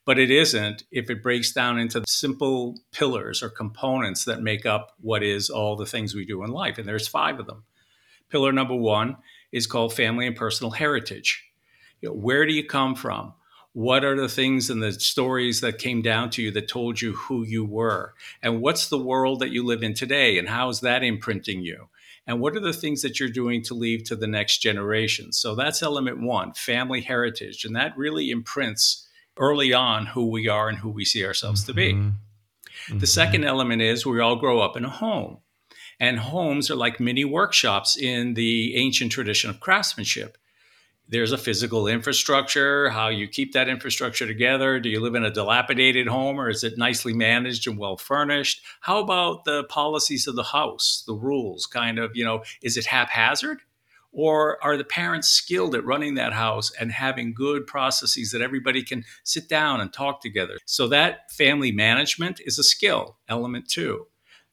But 0.05 0.19
it 0.19 0.33
isn't 0.33 0.83
if 0.91 1.11
it 1.11 1.23
breaks 1.23 1.53
down 1.53 1.79
into 1.79 2.03
simple 2.09 2.81
pillars 2.91 3.41
or 3.41 3.51
components 3.51 4.25
that 4.25 4.43
make 4.43 4.67
up 4.67 4.97
what 5.01 5.23
is 5.23 5.49
all 5.49 5.77
the 5.77 5.87
things 5.87 6.13
we 6.13 6.25
do 6.25 6.43
in 6.43 6.51
life. 6.51 6.77
And 6.77 6.89
there's 6.89 7.07
five 7.07 7.39
of 7.39 7.47
them. 7.47 7.63
Pillar 8.31 8.51
number 8.51 8.75
one 8.75 9.19
is 9.53 9.67
called 9.67 9.93
family 9.93 10.27
and 10.27 10.37
personal 10.37 10.71
heritage. 10.71 11.45
You 12.01 12.11
know, 12.11 12.15
where 12.15 12.47
do 12.47 12.53
you 12.53 12.65
come 12.65 12.95
from? 12.95 13.35
What 13.73 14.05
are 14.05 14.21
the 14.21 14.29
things 14.29 14.71
and 14.71 14.83
the 14.83 14.93
stories 14.93 15.61
that 15.61 15.79
came 15.79 16.03
down 16.03 16.31
to 16.31 16.43
you 16.43 16.51
that 16.53 16.69
told 16.69 17.01
you 17.01 17.13
who 17.13 17.45
you 17.45 17.65
were? 17.65 18.15
And 18.43 18.61
what's 18.61 18.89
the 18.89 18.99
world 18.99 19.41
that 19.41 19.51
you 19.51 19.65
live 19.65 19.83
in 19.83 19.95
today? 19.95 20.39
And 20.39 20.49
how 20.49 20.69
is 20.69 20.81
that 20.81 21.05
imprinting 21.05 21.63
you? 21.63 21.89
And 22.27 22.41
what 22.41 22.57
are 22.57 22.61
the 22.61 22.73
things 22.73 23.03
that 23.03 23.19
you're 23.19 23.29
doing 23.29 23.63
to 23.65 23.75
leave 23.75 24.05
to 24.05 24.17
the 24.17 24.27
next 24.27 24.59
generation? 24.59 25.33
So 25.33 25.55
that's 25.55 25.83
element 25.83 26.21
one 26.21 26.53
family 26.53 27.01
heritage. 27.01 27.65
And 27.65 27.75
that 27.77 27.97
really 27.97 28.31
imprints 28.31 29.09
early 29.37 29.73
on 29.73 30.07
who 30.07 30.29
we 30.29 30.49
are 30.49 30.69
and 30.69 30.79
who 30.79 30.91
we 30.91 31.05
see 31.05 31.25
ourselves 31.25 31.63
mm-hmm. 31.63 31.71
to 31.71 31.75
be. 31.75 31.93
Mm-hmm. 31.95 32.99
The 32.99 33.07
second 33.07 33.45
element 33.45 33.83
is 33.83 34.05
we 34.05 34.21
all 34.21 34.37
grow 34.37 34.61
up 34.61 34.77
in 34.77 34.85
a 34.85 34.91
home. 34.91 35.39
And 36.01 36.19
homes 36.19 36.71
are 36.71 36.77
like 36.77 37.01
mini 37.01 37.25
workshops 37.25 37.97
in 37.97 38.35
the 38.35 38.77
ancient 38.77 39.11
tradition 39.13 39.51
of 39.51 39.61
craftsmanship 39.61 40.39
there's 41.11 41.33
a 41.33 41.39
physical 41.39 41.87
infrastructure, 41.87 42.91
how 42.91 43.09
you 43.09 43.27
keep 43.27 43.53
that 43.55 43.69
infrastructure 43.69 44.27
together. 44.27 44.79
Do 44.79 44.91
you 44.91 45.01
live 45.01 45.15
in 45.15 45.25
a 45.25 45.31
dilapidated 45.31 46.07
home 46.07 46.39
or 46.39 46.51
is 46.51 46.63
it 46.63 46.77
nicely 46.77 47.15
managed 47.15 47.67
and 47.67 47.79
well 47.79 47.97
furnished? 47.97 48.63
How 48.81 48.99
about 48.99 49.45
the 49.45 49.65
policies 49.65 50.27
of 50.27 50.37
the 50.37 50.43
house, 50.43 51.03
the 51.07 51.15
rules? 51.15 51.67
Kind 51.67 51.99
of, 51.99 52.15
you 52.15 52.25
know, 52.25 52.43
is 52.63 52.77
it 52.77 52.87
haphazard? 52.87 53.63
Or 54.13 54.63
are 54.63 54.77
the 54.77 54.85
parents 54.85 55.29
skilled 55.29 55.75
at 55.75 55.85
running 55.85 56.15
that 56.15 56.33
house 56.33 56.73
and 56.79 56.93
having 56.93 57.35
good 57.35 57.67
processes 57.67 58.33
that 58.33 58.43
everybody 58.43 58.83
can 58.83 59.05
sit 59.23 59.49
down 59.49 59.81
and 59.81 59.93
talk 59.93 60.21
together? 60.21 60.59
So 60.67 60.89
that 60.89 61.31
family 61.33 61.73
management 61.73 62.41
is 62.45 62.59
a 62.59 62.63
skill, 62.63 63.17
element 63.29 63.69
two. 63.69 64.07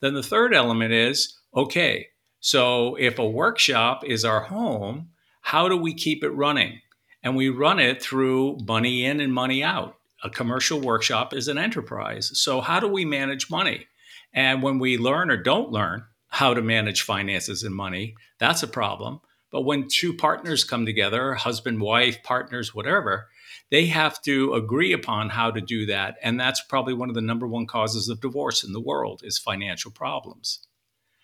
Then 0.05 0.13
the 0.13 0.21
third 0.21 0.53
element 0.53 0.93
is 0.93 1.35
okay, 1.55 2.09
so 2.39 2.93
if 2.93 3.17
a 3.17 3.27
workshop 3.27 4.03
is 4.05 4.23
our 4.23 4.41
home, 4.41 5.09
how 5.41 5.67
do 5.67 5.75
we 5.75 5.95
keep 5.95 6.23
it 6.23 6.29
running? 6.29 6.79
And 7.23 7.35
we 7.35 7.49
run 7.49 7.79
it 7.79 8.03
through 8.03 8.59
money 8.67 9.03
in 9.03 9.19
and 9.19 9.33
money 9.33 9.63
out. 9.63 9.95
A 10.23 10.29
commercial 10.29 10.79
workshop 10.79 11.33
is 11.33 11.47
an 11.47 11.57
enterprise. 11.57 12.39
So, 12.39 12.61
how 12.61 12.79
do 12.79 12.87
we 12.87 13.03
manage 13.03 13.49
money? 13.49 13.87
And 14.31 14.61
when 14.61 14.77
we 14.77 14.99
learn 14.99 15.31
or 15.31 15.37
don't 15.37 15.71
learn 15.71 16.03
how 16.27 16.53
to 16.53 16.61
manage 16.61 17.01
finances 17.01 17.63
and 17.63 17.73
money, 17.73 18.13
that's 18.37 18.61
a 18.61 18.67
problem. 18.67 19.21
But 19.49 19.61
when 19.61 19.87
two 19.87 20.13
partners 20.13 20.63
come 20.63 20.85
together, 20.85 21.33
husband, 21.33 21.81
wife, 21.81 22.21
partners, 22.21 22.75
whatever, 22.75 23.29
they 23.71 23.87
have 23.87 24.21
to 24.23 24.53
agree 24.53 24.93
upon 24.93 25.29
how 25.29 25.51
to 25.51 25.61
do 25.61 25.85
that. 25.87 26.17
And 26.21 26.39
that's 26.39 26.61
probably 26.61 26.93
one 26.93 27.09
of 27.09 27.15
the 27.15 27.21
number 27.21 27.47
one 27.47 27.65
causes 27.65 28.09
of 28.09 28.21
divorce 28.21 28.63
in 28.63 28.73
the 28.73 28.79
world 28.79 29.21
is 29.23 29.37
financial 29.37 29.91
problems. 29.91 30.59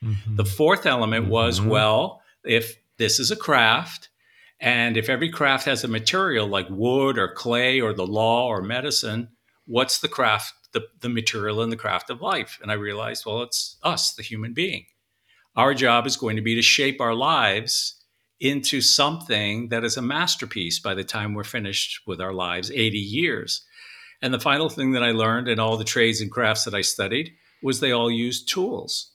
Mm-hmm. 0.04 0.36
The 0.36 0.46
fourth 0.46 0.86
element 0.86 1.28
was 1.28 1.60
mm-hmm. 1.60 1.70
well, 1.70 2.22
if 2.44 2.78
this 2.98 3.20
is 3.20 3.32
a 3.32 3.36
craft, 3.36 4.10
and 4.60 4.98
if 4.98 5.10
every 5.10 5.30
craft 5.30 5.66
has 5.66 5.84
a 5.84 5.88
material 5.88 6.48
like 6.48 6.68
wood 6.70 7.18
or 7.18 7.34
clay 7.34 7.82
or 7.82 7.94
the 7.94 8.06
law 8.06 8.48
or 8.48 8.62
medicine, 8.62 9.30
what's 9.66 10.00
the 10.00 10.08
craft, 10.08 10.54
the, 10.74 10.88
the 11.00 11.10
material 11.10 11.62
and 11.62 11.72
the 11.72 11.78
craft 11.78 12.10
of 12.10 12.22
life? 12.22 12.60
And 12.62 12.72
I 12.72 12.76
realized, 12.76 13.26
well, 13.26 13.42
it's 13.42 13.78
us, 13.84 14.14
the 14.14 14.24
human 14.24 14.54
being. 14.54 14.86
Our 15.56 15.74
job 15.74 16.08
is 16.08 16.16
going 16.16 16.36
to 16.36 16.42
be 16.42 16.56
to 16.56 16.62
shape 16.62 17.02
our 17.02 17.14
lives 17.14 18.01
into 18.42 18.82
something 18.82 19.70
that 19.70 19.84
is 19.84 19.96
a 19.96 20.02
masterpiece 20.02 20.80
by 20.80 20.94
the 20.94 21.04
time 21.04 21.34
we're 21.34 21.44
finished 21.44 22.02
with 22.06 22.20
our 22.20 22.34
lives 22.34 22.72
80 22.72 22.98
years. 22.98 23.66
And 24.22 24.34
the 24.34 24.40
final 24.40 24.70
thing 24.70 24.92
that 24.92 25.04
I 25.04 25.12
learned 25.12 25.48
in 25.48 25.60
all 25.60 25.78
the 25.78 25.84
trades 25.84 26.22
and 26.22 26.32
crafts 26.32 26.66
that 26.66 26.76
I 26.76 26.82
studied 26.82 27.32
was 27.64 27.80
they 27.80 27.92
all 27.92 28.12
use 28.12 28.44
tools. 28.44 29.12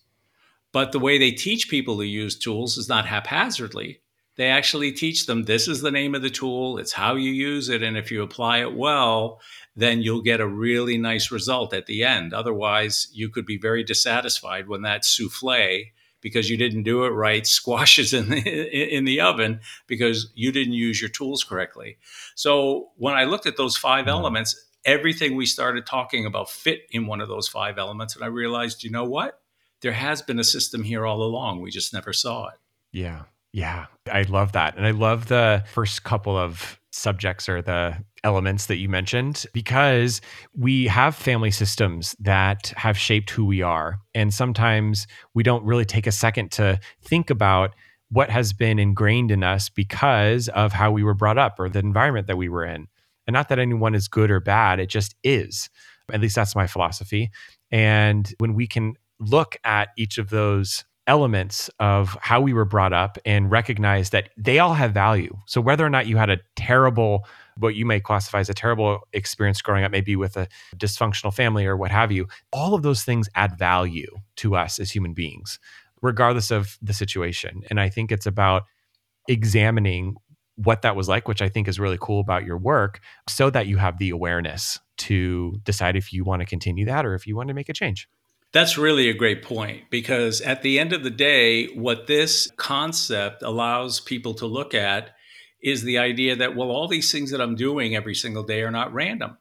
But 0.73 0.93
the 0.93 0.99
way 0.99 1.19
they 1.19 1.33
teach 1.33 1.69
people 1.69 1.99
to 1.99 2.07
use 2.07 2.39
tools 2.39 2.79
is 2.79 2.89
not 2.89 3.07
haphazardly 3.07 4.01
they 4.37 4.49
actually 4.49 4.93
teach 4.93 5.27
them 5.27 5.45
this 5.45 5.67
is 5.67 5.81
the 5.81 5.91
name 5.91 6.15
of 6.15 6.23
the 6.23 6.31
tool, 6.31 6.79
it's 6.79 6.93
how 6.93 7.17
you 7.17 7.31
use 7.31 7.69
it. 7.69 7.83
And 7.83 7.97
if 7.97 8.11
you 8.11 8.23
apply 8.23 8.59
it 8.59 8.75
well, 8.75 9.41
then 9.75 10.03
you'll 10.03 10.23
get 10.23 10.41
a 10.41 10.47
really 10.47 10.99
nice 10.99 11.31
result 11.31 11.73
at 11.73 11.87
the 11.87 12.05
end. 12.05 12.33
Otherwise, 12.33 13.09
you 13.13 13.31
could 13.31 13.47
be 13.47 13.59
very 13.59 13.83
dissatisfied 13.83 14.69
when 14.69 14.83
that 14.83 15.05
souffle, 15.05 15.85
because 16.21 16.51
you 16.51 16.57
didn't 16.57 16.83
do 16.83 17.05
it 17.05 17.11
right, 17.11 17.47
squashes 17.47 18.13
in 18.13 18.31
the, 18.31 18.97
in 18.97 19.05
the 19.05 19.21
oven 19.21 19.61
because 19.87 20.31
you 20.35 20.53
didn't 20.53 20.75
use 20.75 21.01
your 21.01 21.11
tools 21.11 21.45
correctly. 21.45 21.99
So 22.35 22.91
when 22.97 23.15
I 23.15 23.25
looked 23.25 23.47
at 23.47 23.57
those 23.57 23.77
5 23.77 24.01
mm-hmm. 24.01 24.09
elements, 24.09 24.67
everything 24.87 25.35
we 25.35 25.45
started 25.45 25.85
talking 25.85 26.25
about 26.25 26.49
fit 26.49 26.83
in 26.91 27.07
one 27.07 27.21
of 27.21 27.29
those 27.29 27.49
five 27.49 27.77
elements. 27.77 28.15
And 28.15 28.25
I 28.25 28.29
realized, 28.29 28.85
you 28.85 28.91
know 28.91 29.05
what? 29.05 29.41
There 29.83 29.93
has 29.93 30.23
been 30.23 30.39
a 30.39 30.45
system 30.45 30.83
here 30.83 31.05
all 31.05 31.23
along. 31.23 31.61
We 31.61 31.71
just 31.71 31.93
never 31.93 32.13
saw 32.13 32.47
it. 32.47 32.55
Yeah. 32.93 33.25
Yeah, 33.53 33.87
I 34.13 34.23
love 34.23 34.53
that. 34.53 34.77
And 34.77 34.87
I 34.87 34.91
love 34.91 35.29
the 35.29 35.65
first 35.73 36.05
couple 36.05 36.37
of 36.37 36.79
subjects 36.97 37.49
or 37.49 37.63
the 37.63 37.97
elements 38.25 38.67
that 38.67 38.77
you 38.77 38.89
mentioned 38.89 39.47
because 39.53 40.21
we 40.55 40.87
have 40.87 41.15
family 41.15 41.51
systems 41.51 42.17
that 42.19 42.73
have 42.77 42.99
shaped 42.99 43.31
who 43.31 43.45
we 43.45 43.63
are. 43.63 43.99
And 44.15 44.33
sometimes 44.33 45.07
we 45.35 45.43
don't 45.43 45.65
really 45.65 45.85
take 45.85 46.07
a 46.07 46.13
second 46.13 46.51
to 46.53 46.81
think 47.03 47.31
about 47.31 47.75
what 48.11 48.31
has 48.31 48.53
been 48.53 48.79
ingrained 48.79 49.31
in 49.31 49.43
us 49.43 49.69
because 49.69 50.49
of 50.49 50.73
how 50.73 50.91
we 50.91 51.03
were 51.03 51.15
brought 51.15 51.39
up 51.39 51.59
or 51.59 51.69
the 51.69 51.81
environment 51.81 52.27
that 52.29 52.39
we 52.39 52.49
were 52.49 52.65
in. 52.65 52.87
And 53.27 53.35
not 53.35 53.49
that 53.49 53.59
anyone 53.59 53.95
is 53.95 54.09
good 54.09 54.31
or 54.31 54.41
bad, 54.41 54.79
it 54.79 54.89
just 54.89 55.15
is. 55.23 55.69
At 56.13 56.21
least 56.21 56.37
that's 56.37 56.55
my 56.55 56.67
philosophy. 56.67 57.31
And 57.71 58.33
when 58.39 58.55
we 58.55 58.67
can 58.67 58.95
look 59.19 59.57
at 59.65 59.89
each 59.97 60.19
of 60.19 60.31
those 60.31 60.85
elements 61.07 61.71
of 61.79 62.17
how 62.21 62.41
we 62.41 62.53
were 62.53 62.65
brought 62.65 62.93
up 62.93 63.19
and 63.25 63.51
recognize 63.51 64.11
that 64.11 64.31
they 64.37 64.59
all 64.59 64.75
have 64.75 64.93
value. 64.93 65.37
So 65.47 65.61
whether 65.61 65.87
or 65.87 65.91
not 65.91 66.07
you 66.07 66.17
had 66.17 66.31
a 66.31 66.39
terrible 66.57 67.27
what 67.59 67.75
you 67.75 67.87
may 67.87 68.01
classify 68.01 68.41
as 68.41 68.51
a 68.51 68.55
terrible 68.55 69.01
experience 69.13 69.63
growing 69.63 69.85
up, 69.85 69.91
maybe 69.91 70.15
with 70.17 70.37
a 70.37 70.47
dysfunctional 70.77 71.33
family 71.33 71.65
or 71.65 71.77
what 71.77 71.91
have 71.91 72.13
you, 72.13 72.27
all 72.53 72.75
of 72.75 72.83
those 72.83 73.03
things 73.03 73.29
add 73.35 73.57
value 73.59 74.15
to 74.37 74.55
us 74.55 74.79
as 74.79 74.91
human 74.91 75.15
beings, 75.15 75.59
regardless 76.03 76.51
of 76.51 76.77
the 76.83 76.93
situation. 76.93 77.63
And 77.71 77.81
I 77.81 77.89
think 77.89 78.13
it's 78.13 78.27
about 78.27 78.65
examining 79.27 80.17
what 80.57 80.83
that 80.83 80.97
was 80.97 81.09
like, 81.09 81.29
which 81.29 81.43
I 81.43 81.49
think 81.49 81.69
is 81.69 81.81
really 81.81 81.99
cool 82.01 82.21
about 82.21 82.45
your 82.45 82.59
work, 82.59 83.01
so 83.29 83.49
that 83.51 83.67
you 83.67 83.77
have 83.77 83.99
the 83.99 84.11
awareness 84.11 84.79
to 84.99 85.59
decide 85.65 85.97
if 85.97 86.13
you 86.13 86.25
want 86.25 86.41
to 86.41 86.47
continue 86.47 86.85
that 86.87 87.07
or 87.07 87.15
if 87.15 87.27
you 87.27 87.37
want 87.37 87.49
to 87.49 87.55
make 87.55 87.69
a 87.69 87.75
change. 87.75 88.09
That's 88.57 88.79
really 88.79 89.11
a 89.11 89.13
great 89.13 89.43
point 89.43 89.83
because 89.91 90.41
at 90.41 90.63
the 90.63 90.79
end 90.79 90.95
of 90.95 91.03
the 91.03 91.11
day, 91.11 91.67
what 91.75 92.07
this 92.07 92.51
concept 92.57 93.43
allows 93.43 94.01
people 94.01 94.33
to 94.33 94.47
look 94.47 94.73
at 94.73 95.11
is 95.63 95.83
the 95.83 95.99
idea 95.99 96.37
that, 96.37 96.57
well, 96.57 96.71
all 96.71 96.89
these 96.89 97.13
things 97.13 97.31
that 97.33 97.41
I'm 97.43 97.55
doing 97.55 97.95
every 97.95 98.15
single 98.15 98.45
day 98.45 98.63
are 98.63 98.71
not 98.71 98.95
random. 98.95 99.37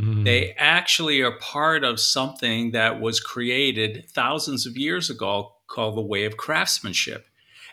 Mm. 0.00 0.24
They 0.24 0.54
actually 0.56 1.20
are 1.20 1.38
part 1.38 1.84
of 1.84 2.00
something 2.00 2.70
that 2.70 2.98
was 2.98 3.20
created 3.20 4.06
thousands 4.14 4.64
of 4.64 4.78
years 4.78 5.10
ago 5.10 5.52
called 5.68 5.94
the 5.94 6.00
way 6.00 6.24
of 6.24 6.38
craftsmanship. 6.38 7.26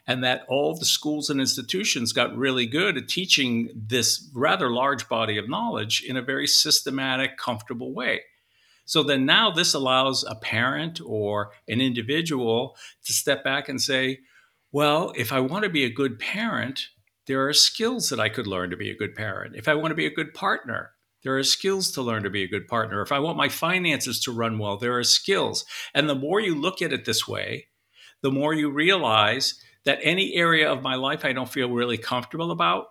And 0.06 0.22
that 0.26 0.42
all 0.50 0.78
the 0.78 0.86
schools 0.86 1.30
and 1.30 1.40
institutions 1.40 2.12
got 2.12 2.36
really 2.36 2.66
good 2.66 2.98
at 2.98 3.08
teaching 3.08 3.70
this 3.74 4.30
rather 4.36 4.70
large 4.70 5.08
body 5.08 5.38
of 5.38 5.48
knowledge 5.48 6.04
in 6.06 6.18
a 6.18 6.22
very 6.22 6.46
systematic, 6.46 7.38
comfortable 7.38 7.94
way. 7.94 8.24
So 8.86 9.04
then 9.04 9.26
now 9.26 9.52
this 9.52 9.74
allows 9.74 10.24
a 10.24 10.36
parent 10.36 11.00
or 11.06 11.52
an 11.68 11.82
individual 11.82 12.76
to 13.06 13.14
step 13.14 13.44
back 13.44 13.70
and 13.70 13.82
say, 13.82 14.20
well, 14.72 15.14
if 15.16 15.32
I 15.32 15.40
want 15.40 15.64
to 15.64 15.70
be 15.70 15.86
a 15.86 15.90
good 15.90 16.20
parent, 16.20 16.88
there 17.28 17.48
are 17.48 17.54
skills 17.54 18.10
that 18.10 18.20
I 18.20 18.30
could 18.30 18.48
learn 18.48 18.70
to 18.72 18.78
be 18.78 18.90
a 18.90 18.96
good 18.96 19.16
parent. 19.16 19.56
If 19.56 19.68
I 19.68 19.76
want 19.76 19.92
to 19.92 19.96
be 19.96 20.06
a 20.06 20.14
good 20.14 20.34
partner, 20.34 20.92
there 21.24 21.38
are 21.38 21.44
skills 21.44 21.92
to 21.92 22.02
learn 22.02 22.24
to 22.24 22.30
be 22.30 22.44
a 22.44 22.50
good 22.50 22.68
partner. 22.68 23.02
If 23.02 23.12
I 23.12 23.20
want 23.20 23.38
my 23.38 23.48
finances 23.48 24.20
to 24.22 24.32
run 24.34 24.60
well, 24.60 24.78
there 24.78 24.98
are 24.98 25.04
skills. 25.04 25.66
And 25.94 26.10
the 26.10 26.16
more 26.16 26.42
you 26.42 26.60
look 26.60 26.82
at 26.82 26.92
it 26.92 27.06
this 27.06 27.28
way, 27.28 27.68
the 28.22 28.32
more 28.32 28.54
you 28.54 28.70
realize 28.70 29.60
that 29.86 30.00
any 30.02 30.34
area 30.36 30.70
of 30.70 30.82
my 30.82 30.96
life 30.96 31.24
I 31.24 31.34
don't 31.34 31.50
feel 31.50 31.70
really 31.70 31.98
comfortable 31.98 32.52
about 32.52 32.88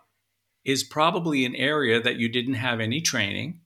is 0.65 0.83
probably 0.83 1.45
an 1.45 1.55
area 1.55 2.01
that 2.01 2.15
you 2.15 2.29
didn't 2.29 2.53
have 2.55 2.79
any 2.79 3.01
training 3.01 3.59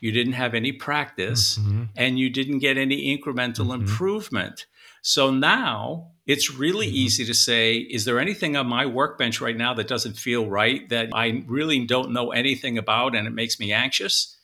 you 0.00 0.12
didn't 0.12 0.34
have 0.34 0.54
any 0.54 0.72
practice, 0.72 1.58
mm-hmm. 1.58 1.84
and 1.96 2.18
you 2.18 2.30
didn't 2.30 2.58
get 2.58 2.76
any 2.76 3.16
incremental 3.16 3.66
mm-hmm. 3.66 3.82
improvement. 3.82 4.66
So 5.02 5.30
now 5.30 6.12
it's 6.26 6.50
really 6.50 6.86
mm-hmm. 6.86 6.96
easy 6.96 7.24
to 7.24 7.34
say, 7.34 7.76
is 7.76 8.04
there 8.04 8.18
anything 8.18 8.56
on 8.56 8.66
my 8.66 8.86
workbench 8.86 9.40
right 9.40 9.56
now 9.56 9.74
that 9.74 9.88
doesn't 9.88 10.18
feel 10.18 10.46
right 10.46 10.88
that 10.90 11.10
I 11.14 11.44
really 11.46 11.84
don't 11.86 12.12
know 12.12 12.30
anything 12.30 12.78
about 12.78 13.14
and 13.14 13.26
it 13.26 13.32
makes 13.32 13.58
me 13.58 13.72
anxious? 13.72 14.36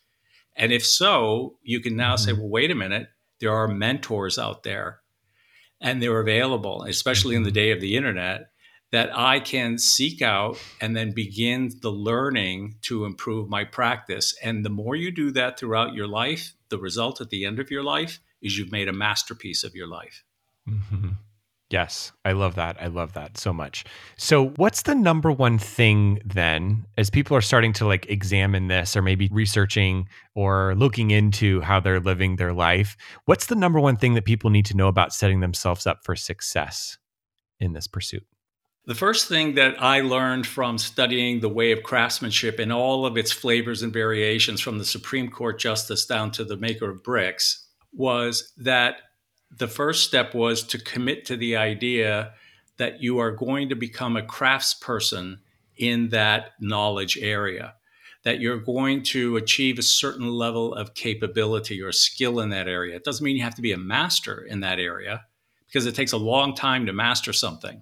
And 0.55 0.71
if 0.71 0.85
so, 0.85 1.57
you 1.61 1.81
can 1.81 1.95
now 1.95 2.15
say, 2.15 2.31
mm-hmm. 2.31 2.41
well, 2.41 2.49
wait 2.49 2.71
a 2.71 2.75
minute, 2.75 3.09
there 3.39 3.53
are 3.53 3.67
mentors 3.67 4.39
out 4.39 4.63
there 4.63 5.01
and 5.81 6.01
they're 6.01 6.19
available, 6.19 6.83
especially 6.83 7.35
in 7.35 7.43
the 7.43 7.49
mm-hmm. 7.49 7.55
day 7.55 7.71
of 7.71 7.81
the 7.81 7.97
internet, 7.97 8.47
that 8.95 9.09
I 9.13 9.41
can 9.41 9.77
seek 9.77 10.21
out 10.21 10.57
and 10.79 10.95
then 10.95 11.11
begin 11.11 11.69
the 11.81 11.91
learning 11.91 12.75
to 12.83 13.03
improve 13.03 13.49
my 13.49 13.65
practice. 13.65 14.33
And 14.41 14.63
the 14.63 14.69
more 14.69 14.95
you 14.95 15.11
do 15.11 15.31
that 15.31 15.59
throughout 15.59 15.93
your 15.93 16.07
life, 16.07 16.53
the 16.69 16.77
result 16.77 17.19
at 17.19 17.29
the 17.29 17.43
end 17.43 17.59
of 17.59 17.69
your 17.69 17.83
life 17.83 18.21
is 18.41 18.57
you've 18.57 18.71
made 18.71 18.87
a 18.87 18.93
masterpiece 18.93 19.65
of 19.65 19.75
your 19.75 19.87
life. 19.87 20.23
Mm-hmm. 20.69 21.09
Yes, 21.69 22.13
I 22.23 22.31
love 22.31 22.55
that. 22.55 22.77
I 22.81 22.87
love 22.87 23.11
that 23.13 23.37
so 23.37 23.51
much. 23.51 23.83
So, 24.15 24.51
what's 24.55 24.83
the 24.83 24.95
number 24.95 25.29
one 25.29 25.57
thing 25.57 26.21
then, 26.23 26.85
as 26.95 27.09
people 27.09 27.35
are 27.35 27.41
starting 27.41 27.73
to 27.73 27.85
like 27.85 28.05
examine 28.09 28.67
this 28.67 28.95
or 28.95 29.01
maybe 29.01 29.27
researching 29.29 30.07
or 30.35 30.73
looking 30.75 31.11
into 31.11 31.59
how 31.59 31.81
they're 31.81 31.99
living 31.99 32.37
their 32.37 32.53
life? 32.53 32.95
What's 33.25 33.47
the 33.47 33.55
number 33.55 33.81
one 33.81 33.97
thing 33.97 34.13
that 34.13 34.23
people 34.23 34.51
need 34.51 34.67
to 34.67 34.77
know 34.77 34.87
about 34.87 35.11
setting 35.11 35.41
themselves 35.41 35.85
up 35.85 36.05
for 36.05 36.15
success 36.15 36.97
in 37.59 37.73
this 37.73 37.87
pursuit? 37.87 38.25
The 38.87 38.93
first 38.93 39.27
thing 39.27 39.55
that 39.55 39.81
I 39.81 40.01
learned 40.01 40.45
from 40.45 40.77
studying 40.77 41.39
the 41.39 41.49
way 41.49 41.71
of 41.71 41.81
craftsmanship 41.81 42.59
in 42.59 42.71
all 42.71 43.07
of 43.07 43.17
its 43.17 43.31
flavors 43.31 43.81
and 43.81 43.91
variations, 43.91 44.61
from 44.61 44.77
the 44.77 44.85
Supreme 44.85 45.29
Court 45.29 45.59
justice 45.59 46.05
down 46.05 46.29
to 46.31 46.43
the 46.43 46.55
maker 46.55 46.91
of 46.91 47.03
bricks, 47.03 47.65
was 47.91 48.53
that 48.57 48.97
the 49.49 49.67
first 49.67 50.07
step 50.07 50.35
was 50.35 50.61
to 50.63 50.77
commit 50.77 51.25
to 51.25 51.35
the 51.35 51.55
idea 51.55 52.33
that 52.77 53.01
you 53.01 53.17
are 53.17 53.31
going 53.31 53.69
to 53.69 53.75
become 53.75 54.15
a 54.17 54.21
craftsperson 54.21 55.39
in 55.77 56.09
that 56.09 56.51
knowledge 56.59 57.17
area, 57.17 57.73
that 58.23 58.39
you're 58.39 58.59
going 58.59 59.01
to 59.01 59.35
achieve 59.37 59.79
a 59.79 59.83
certain 59.83 60.29
level 60.29 60.75
of 60.75 60.93
capability 60.93 61.81
or 61.81 61.91
skill 61.91 62.39
in 62.39 62.49
that 62.49 62.67
area. 62.67 62.95
It 62.95 63.03
doesn't 63.03 63.23
mean 63.23 63.35
you 63.35 63.43
have 63.43 63.55
to 63.55 63.63
be 63.63 63.71
a 63.71 63.77
master 63.77 64.45
in 64.47 64.59
that 64.59 64.77
area 64.77 65.25
because 65.65 65.87
it 65.87 65.95
takes 65.95 66.11
a 66.11 66.17
long 66.17 66.53
time 66.53 66.85
to 66.85 66.93
master 66.93 67.33
something. 67.33 67.81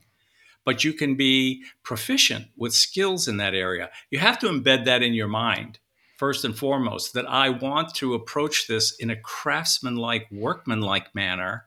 But 0.65 0.83
you 0.83 0.93
can 0.93 1.15
be 1.15 1.63
proficient 1.83 2.47
with 2.55 2.73
skills 2.73 3.27
in 3.27 3.37
that 3.37 3.53
area. 3.53 3.89
You 4.09 4.19
have 4.19 4.39
to 4.39 4.47
embed 4.47 4.85
that 4.85 5.03
in 5.03 5.13
your 5.13 5.27
mind 5.27 5.79
first 6.17 6.45
and 6.45 6.57
foremost, 6.57 7.13
that 7.13 7.29
I 7.29 7.49
want 7.49 7.93
to 7.95 8.13
approach 8.13 8.67
this 8.67 8.95
in 8.97 9.09
a 9.09 9.15
craftsman-like, 9.15 10.27
workman-like 10.31 11.13
manner 11.13 11.65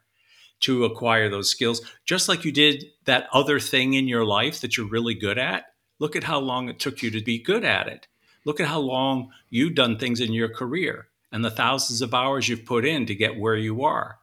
to 0.61 0.87
acquire 0.87 1.29
those 1.29 1.51
skills, 1.51 1.83
just 2.07 2.29
like 2.29 2.45
you 2.45 2.53
did 2.53 2.87
that 3.05 3.29
other 3.33 3.61
thing 3.61 3.93
in 3.93 4.09
your 4.09 4.25
life 4.25 4.61
that 4.61 4.77
you're 4.77 4.89
really 4.89 5.15
good 5.15 5.37
at. 5.37 5.67
Look 5.99 6.17
at 6.17 6.25
how 6.25 6.39
long 6.39 6.71
it 6.71 6.79
took 6.79 7.03
you 7.03 7.11
to 7.11 7.21
be 7.21 7.39
good 7.39 7.65
at 7.65 7.89
it. 7.89 8.07
Look 8.47 8.59
at 8.61 8.69
how 8.69 8.81
long 8.81 9.31
you've 9.51 9.75
done 9.75 9.99
things 9.99 10.21
in 10.21 10.33
your 10.33 10.49
career 10.49 11.09
and 11.31 11.45
the 11.45 11.51
thousands 11.51 12.01
of 12.01 12.15
hours 12.15 12.49
you've 12.49 12.65
put 12.65 12.87
in 12.87 13.05
to 13.07 13.15
get 13.15 13.39
where 13.39 13.57
you 13.57 13.85
are. 13.85 14.21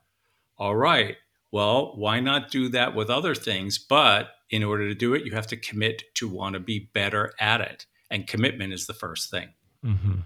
All 0.58 0.75
right. 0.75 1.18
Well, 1.51 1.94
why 1.96 2.20
not 2.20 2.50
do 2.50 2.70
that 2.70 2.96
with 2.96 3.12
other 3.12 3.36
things? 3.36 3.77
But 3.77 4.33
in 4.50 4.64
order 4.64 4.88
to 4.88 4.96
do 4.96 5.14
it, 5.14 5.26
you 5.26 5.32
have 5.32 5.48
to 5.48 5.58
commit 5.58 6.04
to 6.16 6.28
want 6.28 6.54
to 6.54 6.60
be 6.60 6.90
better 6.94 7.34
at 7.40 7.62
it. 7.62 7.86
And 8.10 8.28
commitment 8.28 8.74
is 8.74 8.86
the 8.86 8.94
first 8.94 9.32
thing. 9.32 9.50
Mm-hmm. 9.84 10.20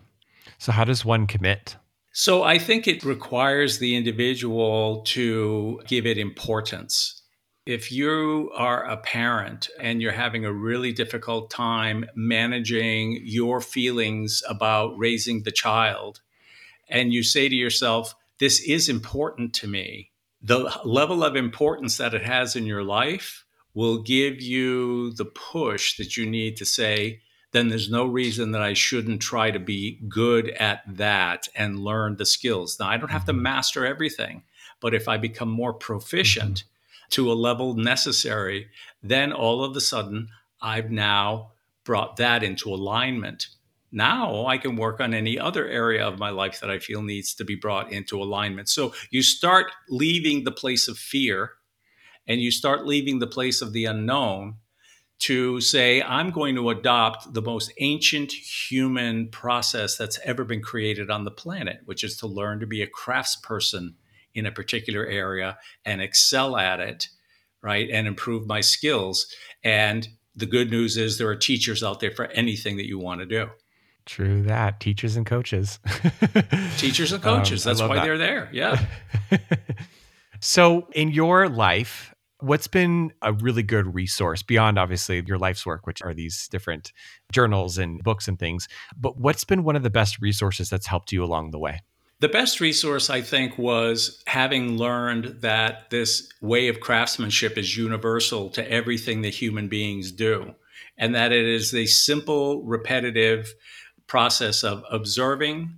So, 0.57 0.71
how 0.71 0.83
does 0.83 1.05
one 1.05 1.27
commit? 1.27 1.77
So, 2.11 2.43
I 2.43 2.57
think 2.57 2.87
it 2.87 3.03
requires 3.03 3.79
the 3.79 3.95
individual 3.95 5.01
to 5.07 5.81
give 5.87 6.05
it 6.05 6.17
importance. 6.17 7.21
If 7.65 7.91
you 7.91 8.49
are 8.55 8.85
a 8.85 8.97
parent 8.97 9.69
and 9.79 10.01
you're 10.01 10.13
having 10.13 10.45
a 10.45 10.53
really 10.53 10.93
difficult 10.93 11.49
time 11.49 12.05
managing 12.15 13.19
your 13.23 13.59
feelings 13.59 14.41
about 14.47 14.97
raising 14.97 15.43
the 15.43 15.51
child, 15.51 16.21
and 16.89 17.13
you 17.13 17.23
say 17.23 17.49
to 17.49 17.55
yourself, 17.55 18.15
This 18.39 18.61
is 18.61 18.89
important 18.89 19.53
to 19.55 19.67
me, 19.67 20.11
the 20.41 20.71
level 20.85 21.23
of 21.23 21.35
importance 21.35 21.97
that 21.97 22.13
it 22.13 22.23
has 22.23 22.55
in 22.55 22.65
your 22.65 22.83
life 22.83 23.45
will 23.77 24.01
give 24.01 24.41
you 24.41 25.13
the 25.13 25.25
push 25.25 25.97
that 25.97 26.17
you 26.17 26.25
need 26.25 26.57
to 26.57 26.65
say, 26.65 27.21
then 27.51 27.67
there's 27.67 27.91
no 27.91 28.07
reason 28.07 28.49
that 28.51 28.61
I 28.63 28.73
shouldn't 28.73 29.21
try 29.21 29.51
to 29.51 29.59
be 29.59 30.01
good 30.09 30.49
at 30.49 30.81
that 30.87 31.47
and 31.55 31.77
learn 31.77 32.15
the 32.17 32.25
skills. 32.25 32.77
Now, 32.79 32.89
I 32.89 32.97
don't 32.97 33.11
have 33.11 33.25
to 33.25 33.33
mm-hmm. 33.33 33.43
master 33.43 33.85
everything, 33.85 34.41
but 34.81 34.95
if 34.95 35.07
I 35.07 35.17
become 35.17 35.49
more 35.49 35.73
proficient 35.73 36.55
mm-hmm. 36.55 37.09
to 37.11 37.31
a 37.31 37.35
level 37.35 37.75
necessary, 37.75 38.65
then 39.03 39.31
all 39.31 39.63
of 39.63 39.77
a 39.77 39.81
sudden 39.81 40.29
I've 40.59 40.89
now 40.89 41.51
brought 41.83 42.17
that 42.17 42.41
into 42.41 42.73
alignment. 42.73 43.45
Now 43.91 44.47
I 44.47 44.57
can 44.57 44.75
work 44.75 44.99
on 44.99 45.13
any 45.13 45.37
other 45.37 45.67
area 45.67 46.03
of 46.03 46.17
my 46.17 46.31
life 46.31 46.61
that 46.61 46.71
I 46.71 46.79
feel 46.79 47.03
needs 47.03 47.35
to 47.35 47.45
be 47.45 47.53
brought 47.53 47.91
into 47.91 48.23
alignment. 48.23 48.69
So 48.69 48.95
you 49.11 49.21
start 49.21 49.67
leaving 49.87 50.45
the 50.45 50.51
place 50.51 50.87
of 50.87 50.97
fear 50.97 51.51
and 52.27 52.41
you 52.41 52.51
start 52.51 52.85
leaving 52.85 53.19
the 53.19 53.27
place 53.27 53.61
of 53.61 53.73
the 53.73 53.85
unknown 53.85 54.55
to 55.19 55.59
say, 55.61 56.01
I'm 56.01 56.29
going 56.29 56.55
to 56.55 56.69
adopt 56.69 57.33
the 57.33 57.41
most 57.41 57.73
ancient 57.79 58.31
human 58.31 59.29
process 59.29 59.97
that's 59.97 60.19
ever 60.23 60.43
been 60.43 60.61
created 60.61 61.09
on 61.09 61.23
the 61.23 61.31
planet, 61.31 61.79
which 61.85 62.03
is 62.03 62.17
to 62.17 62.27
learn 62.27 62.59
to 62.59 62.67
be 62.67 62.81
a 62.81 62.87
craftsperson 62.87 63.95
in 64.35 64.45
a 64.45 64.51
particular 64.51 65.05
area 65.05 65.57
and 65.85 66.01
excel 66.01 66.55
at 66.55 66.79
it, 66.79 67.07
right? 67.63 67.89
And 67.89 68.05
improve 68.05 68.45
my 68.45 68.61
skills. 68.61 69.27
And 69.63 70.07
the 70.35 70.45
good 70.45 70.69
news 70.69 70.97
is 70.97 71.17
there 71.17 71.29
are 71.29 71.35
teachers 71.35 71.83
out 71.83 71.99
there 71.99 72.11
for 72.11 72.27
anything 72.27 72.77
that 72.77 72.85
you 72.85 72.99
want 72.99 73.21
to 73.21 73.25
do. 73.25 73.49
True 74.05 74.43
that. 74.43 74.79
Teachers 74.79 75.17
and 75.17 75.25
coaches. 75.25 75.79
teachers 76.77 77.11
and 77.11 77.21
coaches. 77.21 77.65
Um, 77.65 77.71
That's 77.71 77.81
why 77.81 77.95
that. 77.95 78.03
they're 78.03 78.17
there. 78.17 78.49
Yeah. 78.53 78.85
so, 80.39 80.87
in 80.93 81.09
your 81.09 81.49
life, 81.49 82.13
What's 82.39 82.67
been 82.67 83.13
a 83.23 83.33
really 83.33 83.63
good 83.63 83.95
resource 83.95 84.43
beyond 84.43 84.77
obviously 84.77 85.23
your 85.25 85.39
life's 85.39 85.65
work, 85.65 85.87
which 85.87 86.03
are 86.03 86.13
these 86.13 86.47
different 86.49 86.93
journals 87.31 87.77
and 87.79 88.03
books 88.03 88.27
and 88.27 88.37
things? 88.37 88.67
But 88.95 89.17
what's 89.17 89.43
been 89.43 89.63
one 89.63 89.75
of 89.75 89.83
the 89.83 89.89
best 89.89 90.21
resources 90.21 90.69
that's 90.69 90.85
helped 90.85 91.11
you 91.11 91.23
along 91.23 91.51
the 91.51 91.59
way? 91.59 91.81
The 92.19 92.29
best 92.29 92.59
resource, 92.59 93.09
I 93.09 93.21
think, 93.21 93.57
was 93.57 94.23
having 94.25 94.77
learned 94.77 95.41
that 95.41 95.89
this 95.91 96.31
way 96.41 96.67
of 96.67 96.79
craftsmanship 96.79 97.57
is 97.57 97.77
universal 97.77 98.49
to 98.51 98.71
everything 98.71 99.21
that 99.21 99.35
human 99.35 99.67
beings 99.67 100.11
do, 100.11 100.55
and 100.97 101.13
that 101.13 101.31
it 101.31 101.45
is 101.45 101.75
a 101.75 101.85
simple, 101.85 102.63
repetitive 102.63 103.53
process 104.07 104.63
of 104.63 104.83
observing, 104.91 105.75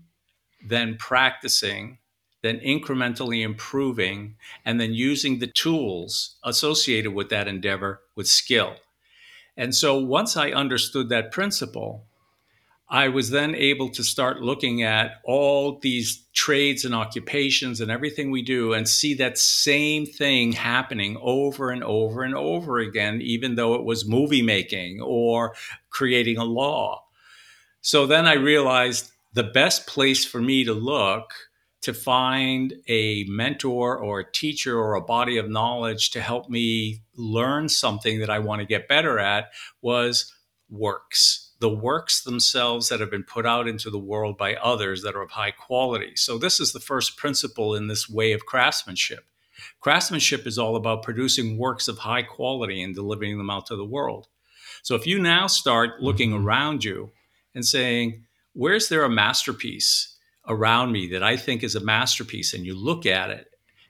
then 0.65 0.95
practicing, 0.97 1.97
then 2.41 2.59
incrementally 2.59 3.43
improving, 3.43 4.35
and 4.65 4.79
then 4.79 4.93
using 4.93 5.39
the 5.39 5.47
tools 5.47 6.35
associated 6.43 7.13
with 7.13 7.29
that 7.29 7.47
endeavor 7.47 8.01
with 8.15 8.27
skill. 8.27 8.75
And 9.57 9.75
so 9.75 9.97
once 9.97 10.37
I 10.37 10.51
understood 10.51 11.09
that 11.09 11.31
principle, 11.31 12.05
I 12.91 13.09
was 13.09 13.29
then 13.29 13.53
able 13.53 13.89
to 13.89 14.03
start 14.03 14.41
looking 14.41 14.81
at 14.81 15.21
all 15.23 15.77
these 15.77 16.23
trades 16.33 16.85
and 16.85 16.95
occupations 16.95 17.81
and 17.81 17.91
everything 17.91 18.31
we 18.31 18.41
do 18.41 18.73
and 18.73 18.87
see 18.87 19.13
that 19.15 19.37
same 19.37 20.07
thing 20.07 20.53
happening 20.53 21.15
over 21.21 21.69
and 21.69 21.83
over 21.83 22.23
and 22.23 22.33
over 22.33 22.79
again, 22.79 23.21
even 23.21 23.55
though 23.55 23.75
it 23.75 23.83
was 23.83 24.07
movie 24.07 24.41
making 24.41 25.01
or 25.01 25.53
creating 25.91 26.37
a 26.37 26.43
law. 26.43 27.03
So 27.81 28.07
then 28.07 28.25
I 28.25 28.33
realized 28.33 29.11
the 29.33 29.43
best 29.43 29.85
place 29.85 30.25
for 30.25 30.41
me 30.41 30.63
to 30.63 30.73
look 30.73 31.31
to 31.81 31.93
find 31.93 32.73
a 32.87 33.23
mentor 33.27 33.97
or 33.97 34.19
a 34.19 34.31
teacher 34.31 34.77
or 34.77 34.95
a 34.95 35.01
body 35.01 35.37
of 35.37 35.49
knowledge 35.49 36.11
to 36.11 36.21
help 36.21 36.49
me 36.49 37.01
learn 37.15 37.69
something 37.69 38.19
that 38.19 38.29
I 38.29 38.39
want 38.39 38.59
to 38.59 38.67
get 38.67 38.87
better 38.87 39.17
at 39.17 39.51
was 39.81 40.33
works. 40.69 41.53
The 41.59 41.69
works 41.69 42.23
themselves 42.23 42.89
that 42.89 42.99
have 42.99 43.11
been 43.11 43.23
put 43.23 43.45
out 43.45 43.67
into 43.67 43.89
the 43.89 43.99
world 43.99 44.37
by 44.37 44.55
others 44.55 45.03
that 45.03 45.15
are 45.15 45.21
of 45.21 45.31
high 45.31 45.51
quality. 45.51 46.15
So, 46.15 46.37
this 46.37 46.59
is 46.59 46.71
the 46.71 46.79
first 46.79 47.17
principle 47.17 47.75
in 47.75 47.87
this 47.87 48.09
way 48.09 48.33
of 48.33 48.45
craftsmanship. 48.45 49.25
Craftsmanship 49.81 50.47
is 50.47 50.57
all 50.57 50.75
about 50.75 51.03
producing 51.03 51.57
works 51.57 51.87
of 51.87 51.99
high 51.99 52.23
quality 52.23 52.81
and 52.81 52.95
delivering 52.95 53.37
them 53.37 53.49
out 53.49 53.65
to 53.67 53.75
the 53.75 53.85
world. 53.85 54.27
So, 54.83 54.95
if 54.95 55.05
you 55.05 55.19
now 55.19 55.47
start 55.47 56.01
looking 56.01 56.31
mm-hmm. 56.31 56.45
around 56.45 56.83
you 56.83 57.11
and 57.55 57.65
saying, 57.65 58.25
Where's 58.53 58.89
there 58.89 59.03
a 59.03 59.09
masterpiece? 59.09 60.17
Around 60.49 60.91
me 60.91 61.07
that 61.09 61.23
I 61.23 61.37
think 61.37 61.63
is 61.63 61.75
a 61.75 61.79
masterpiece, 61.79 62.53
and 62.53 62.65
you 62.65 62.75
look 62.75 63.05
at 63.05 63.29
it, 63.29 63.47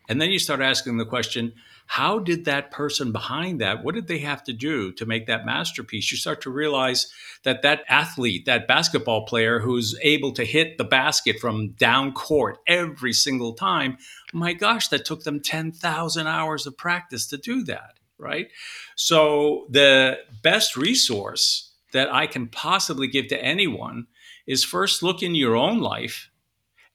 and 0.08 0.22
then 0.22 0.30
you 0.30 0.39
start 0.39 0.62
asking 0.62 0.98
the 0.98 1.06
question, 1.06 1.54
how 1.89 2.19
did 2.19 2.45
that 2.45 2.69
person 2.69 3.12
behind 3.12 3.62
that 3.62 3.84
what 3.84 3.95
did 3.95 4.08
they 4.08 4.19
have 4.19 4.43
to 4.43 4.54
do 4.54 4.91
to 4.91 5.08
make 5.08 5.26
that 5.26 5.43
masterpiece? 5.43 6.12
You 6.12 6.17
start 6.17 6.41
to 6.41 6.52
realize 6.52 7.12
that 7.43 7.63
that 7.63 7.84
athlete 7.89 8.45
that 8.45 8.67
basketball 8.67 9.26
player 9.26 9.60
who's 9.60 9.98
able 10.04 10.32
to 10.34 10.45
hit 10.45 10.78
the 10.78 10.84
basket 10.84 11.39
from 11.39 11.69
down 11.69 12.12
court 12.12 12.60
every 12.67 13.12
single 13.12 13.54
time 13.54 13.98
my 14.34 14.54
gosh 14.54 14.89
that 14.89 15.04
took 15.04 15.24
them 15.24 15.39
10,000 15.39 16.28
hours 16.28 16.67
of 16.67 16.78
practice 16.78 17.26
to 17.28 17.38
do 17.38 17.63
that 17.63 17.95
right? 18.19 18.50
So 18.95 19.65
the 19.69 20.19
best 20.43 20.78
resource 20.78 21.72
that 21.91 22.13
i 22.13 22.28
can 22.28 22.48
possibly 22.48 23.08
give 23.08 23.28
to 23.28 23.43
anyone 23.43 24.06
is 24.45 24.63
first 24.63 25.02
look 25.02 25.24
in 25.24 25.34
your 25.34 25.56
own 25.56 25.80
life 25.80 26.29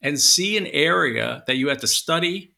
and 0.05 0.21
see 0.21 0.59
an 0.59 0.67
area 0.67 1.43
that 1.47 1.57
you 1.57 1.69
have 1.69 1.79
to 1.79 1.87
study 1.87 2.53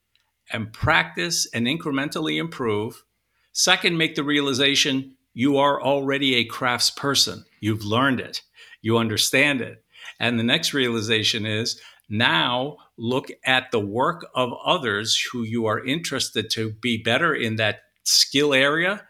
and 0.53 0.73
practice 0.73 1.47
and 1.55 1.67
incrementally 1.67 2.39
improve. 2.39 3.05
Second, 3.53 3.97
make 3.97 4.17
the 4.17 4.25
realization 4.25 5.15
you 5.33 5.57
are 5.57 5.81
already 5.81 6.35
a 6.35 6.45
crafts 6.45 6.91
person. 6.91 7.45
You've 7.61 7.85
learned 7.85 8.21
it, 8.21 8.43
you 8.83 8.99
understand 8.99 9.61
it. 9.61 9.83
And 10.19 10.39
the 10.39 10.45
next 10.45 10.75
realization 10.75 11.47
is 11.47 11.81
now 12.09 12.79
look 12.97 13.31
at 13.45 13.71
the 13.71 13.81
work 13.81 14.27
of 14.35 14.53
others 14.65 15.21
who 15.33 15.43
you 15.43 15.67
are 15.67 15.85
interested 15.85 16.51
to 16.51 16.73
be 16.73 16.97
better 16.97 17.35
in 17.35 17.57
that 17.57 17.81
skill 18.03 18.55
area 18.55 19.07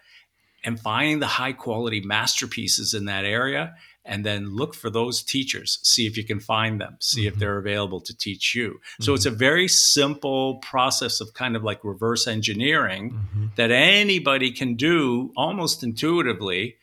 and 0.65 0.81
find 0.81 1.23
the 1.23 1.27
high 1.27 1.53
quality 1.53 2.01
masterpieces 2.01 2.93
in 2.93 3.07
that 3.07 3.25
area 3.25 3.75
and 4.07 4.25
then 4.25 4.55
look 4.55 4.75
for 4.75 4.91
those 4.91 5.23
teachers 5.23 5.79
see 5.83 6.07
if 6.07 6.17
you 6.17 6.25
can 6.25 6.41
find 6.41 6.81
them 6.81 6.97
see 7.01 7.23
mm-hmm. 7.23 7.29
if 7.29 7.37
they're 7.37 7.59
available 7.59 8.01
to 8.01 8.17
teach 8.17 8.55
you 8.55 8.71
mm-hmm. 8.71 9.03
so 9.03 9.15
it's 9.15 9.27
a 9.27 9.31
very 9.31 9.69
simple 9.69 10.57
process 10.57 11.21
of 11.21 11.35
kind 11.35 11.57
of 11.57 11.63
like 11.63 11.85
reverse 11.85 12.27
engineering 12.27 13.13
mm-hmm. 13.13 13.47
that 13.57 13.71
anybody 13.71 14.51
can 14.51 14.75
do 14.75 15.33
almost 15.37 15.83
intuitively 15.83 16.77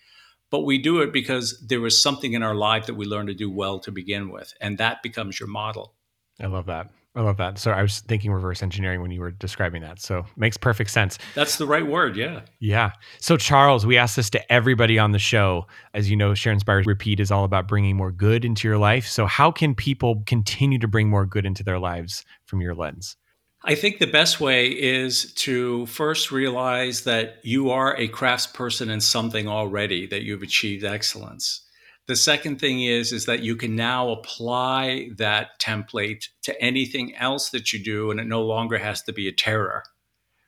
but 0.49 0.61
we 0.61 0.77
do 0.77 0.99
it 0.99 1.11
because 1.11 1.59
there 1.65 1.81
was 1.81 1.99
something 1.99 2.33
in 2.33 2.43
our 2.43 2.53
life 2.53 2.85
that 2.85 2.93
we 2.93 3.05
learned 3.05 3.27
to 3.27 3.33
do 3.33 3.49
well 3.49 3.79
to 3.79 3.91
begin 3.91 4.29
with 4.29 4.53
and 4.61 4.77
that 4.77 5.01
becomes 5.01 5.39
your 5.39 5.49
model 5.49 5.93
i 6.39 6.45
love 6.45 6.65
that 6.65 6.89
I 7.15 7.21
love 7.21 7.37
that. 7.37 7.59
So 7.59 7.71
I 7.71 7.83
was 7.83 7.99
thinking 7.99 8.31
reverse 8.31 8.63
engineering 8.63 9.01
when 9.01 9.11
you 9.11 9.21
were 9.21 9.29
describing 9.29 9.83
that. 9.83 10.01
So 10.01 10.25
makes 10.35 10.57
perfect 10.57 10.89
sense. 10.89 11.19
That's 11.35 11.57
the 11.57 11.67
right 11.67 11.85
word. 11.85 12.15
Yeah. 12.15 12.41
Yeah. 12.59 12.91
So 13.19 13.37
Charles, 13.37 13.85
we 13.85 13.97
ask 13.97 14.15
this 14.15 14.31
to 14.31 14.51
everybody 14.51 14.97
on 14.97 15.11
the 15.11 15.19
show. 15.19 15.67
As 15.93 16.09
you 16.09 16.15
know, 16.15 16.33
Share 16.33 16.53
Inspire 16.53 16.81
Repeat 16.83 17.19
is 17.19 17.29
all 17.29 17.43
about 17.43 17.67
bringing 17.67 17.95
more 17.95 18.11
good 18.11 18.43
into 18.43 18.67
your 18.67 18.79
life. 18.79 19.05
So 19.05 19.27
how 19.27 19.51
can 19.51 19.75
people 19.75 20.23
continue 20.25 20.79
to 20.79 20.87
bring 20.87 21.07
more 21.07 21.27
good 21.27 21.45
into 21.45 21.63
their 21.63 21.77
lives 21.77 22.25
from 22.45 22.61
your 22.61 22.73
lens? 22.73 23.15
I 23.63 23.75
think 23.75 23.99
the 23.99 24.07
best 24.07 24.41
way 24.41 24.67
is 24.67 25.33
to 25.35 25.85
first 25.85 26.31
realize 26.31 27.03
that 27.03 27.37
you 27.43 27.69
are 27.69 27.95
a 27.95 28.09
craftsperson 28.09 28.89
in 28.89 28.99
something 28.99 29.47
already, 29.47 30.05
that 30.07 30.23
you've 30.23 30.41
achieved 30.41 30.83
excellence. 30.83 31.62
The 32.05 32.15
second 32.17 32.59
thing 32.59 32.81
is 32.83 33.13
is 33.13 33.25
that 33.25 33.43
you 33.43 33.55
can 33.55 33.75
now 33.75 34.09
apply 34.09 35.11
that 35.17 35.59
template 35.59 36.27
to 36.43 36.61
anything 36.61 37.15
else 37.15 37.49
that 37.51 37.71
you 37.71 37.83
do 37.83 38.11
and 38.11 38.19
it 38.19 38.27
no 38.27 38.41
longer 38.41 38.77
has 38.77 39.01
to 39.03 39.13
be 39.13 39.27
a 39.27 39.31
terror 39.31 39.83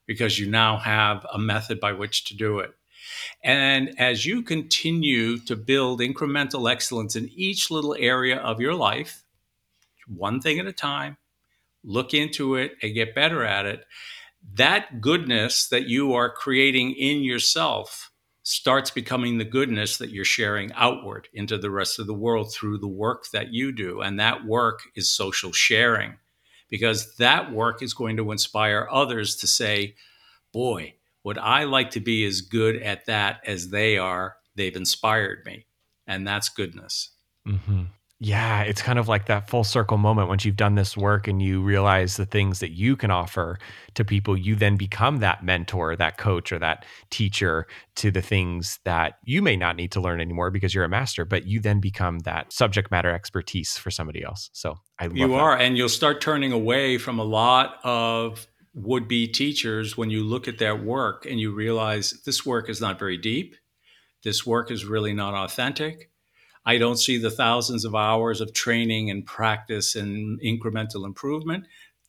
because 0.05 0.37
you 0.37 0.49
now 0.49 0.77
have 0.77 1.25
a 1.33 1.39
method 1.39 1.79
by 1.79 1.93
which 1.93 2.25
to 2.25 2.35
do 2.35 2.59
it. 2.59 2.71
And 3.43 3.97
as 3.99 4.25
you 4.25 4.41
continue 4.41 5.37
to 5.39 5.55
build 5.55 5.99
incremental 5.99 6.69
excellence 6.69 7.15
in 7.15 7.29
each 7.29 7.71
little 7.71 7.95
area 7.97 8.37
of 8.37 8.59
your 8.59 8.73
life, 8.73 9.23
one 10.07 10.41
thing 10.41 10.59
at 10.59 10.67
a 10.67 10.73
time, 10.73 11.17
look 11.83 12.13
into 12.13 12.55
it 12.55 12.73
and 12.81 12.93
get 12.93 13.15
better 13.15 13.43
at 13.43 13.65
it, 13.65 13.85
that 14.55 15.01
goodness 15.01 15.67
that 15.69 15.87
you 15.87 16.13
are 16.13 16.29
creating 16.29 16.91
in 16.93 17.23
yourself 17.23 18.11
starts 18.47 18.91
becoming 18.91 19.39
the 19.39 19.43
goodness 19.43 19.97
that 19.97 20.11
you're 20.11 20.23
sharing 20.23 20.71
outward 20.73 21.27
into 21.33 21.57
the 21.57 21.71
rest 21.71 21.97
of 21.97 22.05
the 22.05 22.13
world 22.13 22.53
through 22.53 22.77
the 22.77 22.87
work 22.87 23.25
that 23.31 23.51
you 23.51 23.71
do. 23.71 24.01
And 24.01 24.19
that 24.19 24.45
work 24.45 24.81
is 24.95 25.09
social 25.09 25.51
sharing 25.51 26.17
because 26.69 27.15
that 27.15 27.51
work 27.51 27.81
is 27.81 27.95
going 27.95 28.17
to 28.17 28.31
inspire 28.31 28.87
others 28.91 29.35
to 29.37 29.47
say, 29.47 29.95
boy, 30.53 30.93
would 31.23 31.39
I 31.39 31.63
like 31.63 31.89
to 31.91 31.99
be 31.99 32.23
as 32.23 32.41
good 32.41 32.75
at 32.83 33.07
that 33.07 33.41
as 33.47 33.69
they 33.69 33.97
are? 33.97 34.35
They've 34.53 34.75
inspired 34.75 35.43
me. 35.43 35.65
And 36.05 36.27
that's 36.27 36.49
goodness. 36.49 37.09
Mm-hmm. 37.47 37.85
Yeah, 38.21 38.61
it's 38.61 38.81
kind 38.81 38.97
of 38.97 39.09
like 39.09 39.25
that 39.25 39.49
full 39.49 39.65
circle 39.65 39.97
moment 39.97 40.29
once 40.29 40.45
you've 40.45 40.55
done 40.55 40.75
this 40.75 40.95
work 40.95 41.27
and 41.27 41.41
you 41.41 41.61
realize 41.61 42.15
the 42.15 42.25
things 42.25 42.59
that 42.59 42.71
you 42.71 42.95
can 42.95 43.11
offer 43.11 43.57
to 43.95 44.05
people, 44.05 44.37
you 44.37 44.55
then 44.55 44.77
become 44.77 45.17
that 45.17 45.43
mentor, 45.43 45.97
that 45.97 46.17
coach, 46.17 46.53
or 46.53 46.59
that 46.59 46.85
teacher 47.09 47.67
to 47.97 48.11
the 48.11 48.21
things 48.21 48.79
that 48.85 49.15
you 49.25 49.41
may 49.41 49.57
not 49.57 49.75
need 49.75 49.91
to 49.91 49.99
learn 49.99 50.21
anymore 50.21 50.49
because 50.49 50.73
you're 50.73 50.85
a 50.85 50.89
master, 50.89 51.25
but 51.25 51.45
you 51.45 51.59
then 51.59 51.81
become 51.81 52.19
that 52.19 52.53
subject 52.53 52.89
matter 52.89 53.11
expertise 53.11 53.77
for 53.77 53.91
somebody 53.91 54.23
else. 54.23 54.49
So 54.53 54.75
I 54.97 55.07
You 55.07 55.27
that. 55.27 55.33
are, 55.33 55.57
and 55.57 55.77
you'll 55.77 55.89
start 55.89 56.21
turning 56.21 56.53
away 56.53 56.97
from 56.97 57.19
a 57.19 57.23
lot 57.23 57.79
of 57.83 58.47
would 58.73 59.09
be 59.09 59.27
teachers 59.27 59.97
when 59.97 60.09
you 60.09 60.23
look 60.23 60.47
at 60.47 60.57
their 60.57 60.75
work 60.75 61.25
and 61.25 61.37
you 61.37 61.53
realize 61.53 62.11
this 62.25 62.45
work 62.45 62.69
is 62.69 62.79
not 62.79 62.97
very 62.97 63.17
deep. 63.17 63.57
This 64.23 64.45
work 64.45 64.71
is 64.71 64.85
really 64.85 65.13
not 65.13 65.33
authentic 65.33 66.11
I 66.65 66.77
don't 66.77 66.97
see 66.97 67.17
the 67.17 67.31
thousands 67.31 67.85
of 67.85 67.95
hours 67.95 68.41
of 68.41 68.53
training 68.53 69.11
and 69.11 69.25
practice 69.25 69.95
and 69.95 70.39
incremental 70.41 71.05
improvement. 71.05 71.65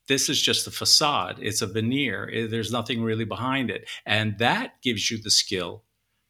This 0.09 0.29
is 0.29 0.40
just 0.40 0.66
a 0.66 0.71
facade, 0.71 1.38
it's 1.40 1.62
a 1.62 1.66
veneer. 1.66 2.31
Eh, 2.33 2.47
there's 2.49 2.71
nothing 2.71 3.03
really 3.03 3.25
behind 3.25 3.71
it. 3.71 3.88
And 4.07 4.38
that 4.38 4.81
gives 4.83 5.11
you 5.11 5.19
the 5.19 5.31
skill 5.31 5.83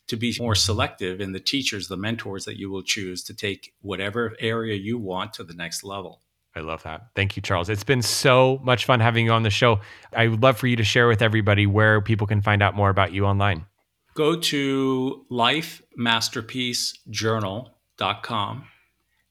to 0.08 0.16
be 0.16 0.34
more 0.40 0.54
selective 0.54 1.20
in 1.20 1.32
the 1.32 1.40
teachers, 1.40 1.88
the 1.88 1.96
mentors 1.96 2.44
that 2.46 2.58
you 2.58 2.70
will 2.70 2.82
choose 2.82 3.22
to 3.24 3.34
take 3.34 3.74
whatever 3.80 4.34
area 4.40 4.74
you 4.76 4.98
want 4.98 5.34
to 5.34 5.44
the 5.44 5.54
next 5.54 5.84
level. 5.84 6.22
I 6.54 6.60
love 6.60 6.82
that. 6.84 7.08
Thank 7.14 7.36
you, 7.36 7.42
Charles. 7.42 7.68
It's 7.68 7.84
been 7.84 8.00
so 8.02 8.58
much 8.64 8.86
fun 8.86 9.00
having 9.00 9.26
you 9.26 9.32
on 9.32 9.42
the 9.42 9.50
show. 9.50 9.80
I 10.14 10.28
would 10.28 10.42
love 10.42 10.56
for 10.56 10.68
you 10.68 10.76
to 10.76 10.84
share 10.84 11.06
with 11.06 11.20
everybody 11.20 11.66
where 11.66 12.00
people 12.00 12.26
can 12.26 12.40
find 12.40 12.62
out 12.62 12.74
more 12.74 12.88
about 12.88 13.12
you 13.12 13.26
online. 13.26 13.66
Go 14.14 14.40
to 14.40 15.26
Life 15.28 15.82
Masterpiece 15.96 16.98
Journal 17.10 17.75
com. 17.98 18.66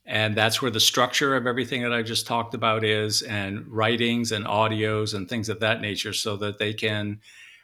And 0.05 0.35
that's 0.35 0.61
where 0.61 0.71
the 0.71 0.79
structure 0.79 1.35
of 1.35 1.47
everything 1.47 1.81
that 1.81 1.93
I 1.93 2.03
just 2.03 2.27
talked 2.27 2.53
about 2.53 2.83
is, 2.83 3.23
and 3.23 3.65
writings 3.67 4.31
and 4.31 4.45
audios 4.45 5.15
and 5.15 5.27
things 5.27 5.49
of 5.49 5.61
that 5.61 5.81
nature, 5.81 6.13
so 6.13 6.37
that 6.37 6.59
they 6.59 6.73
can 6.73 7.21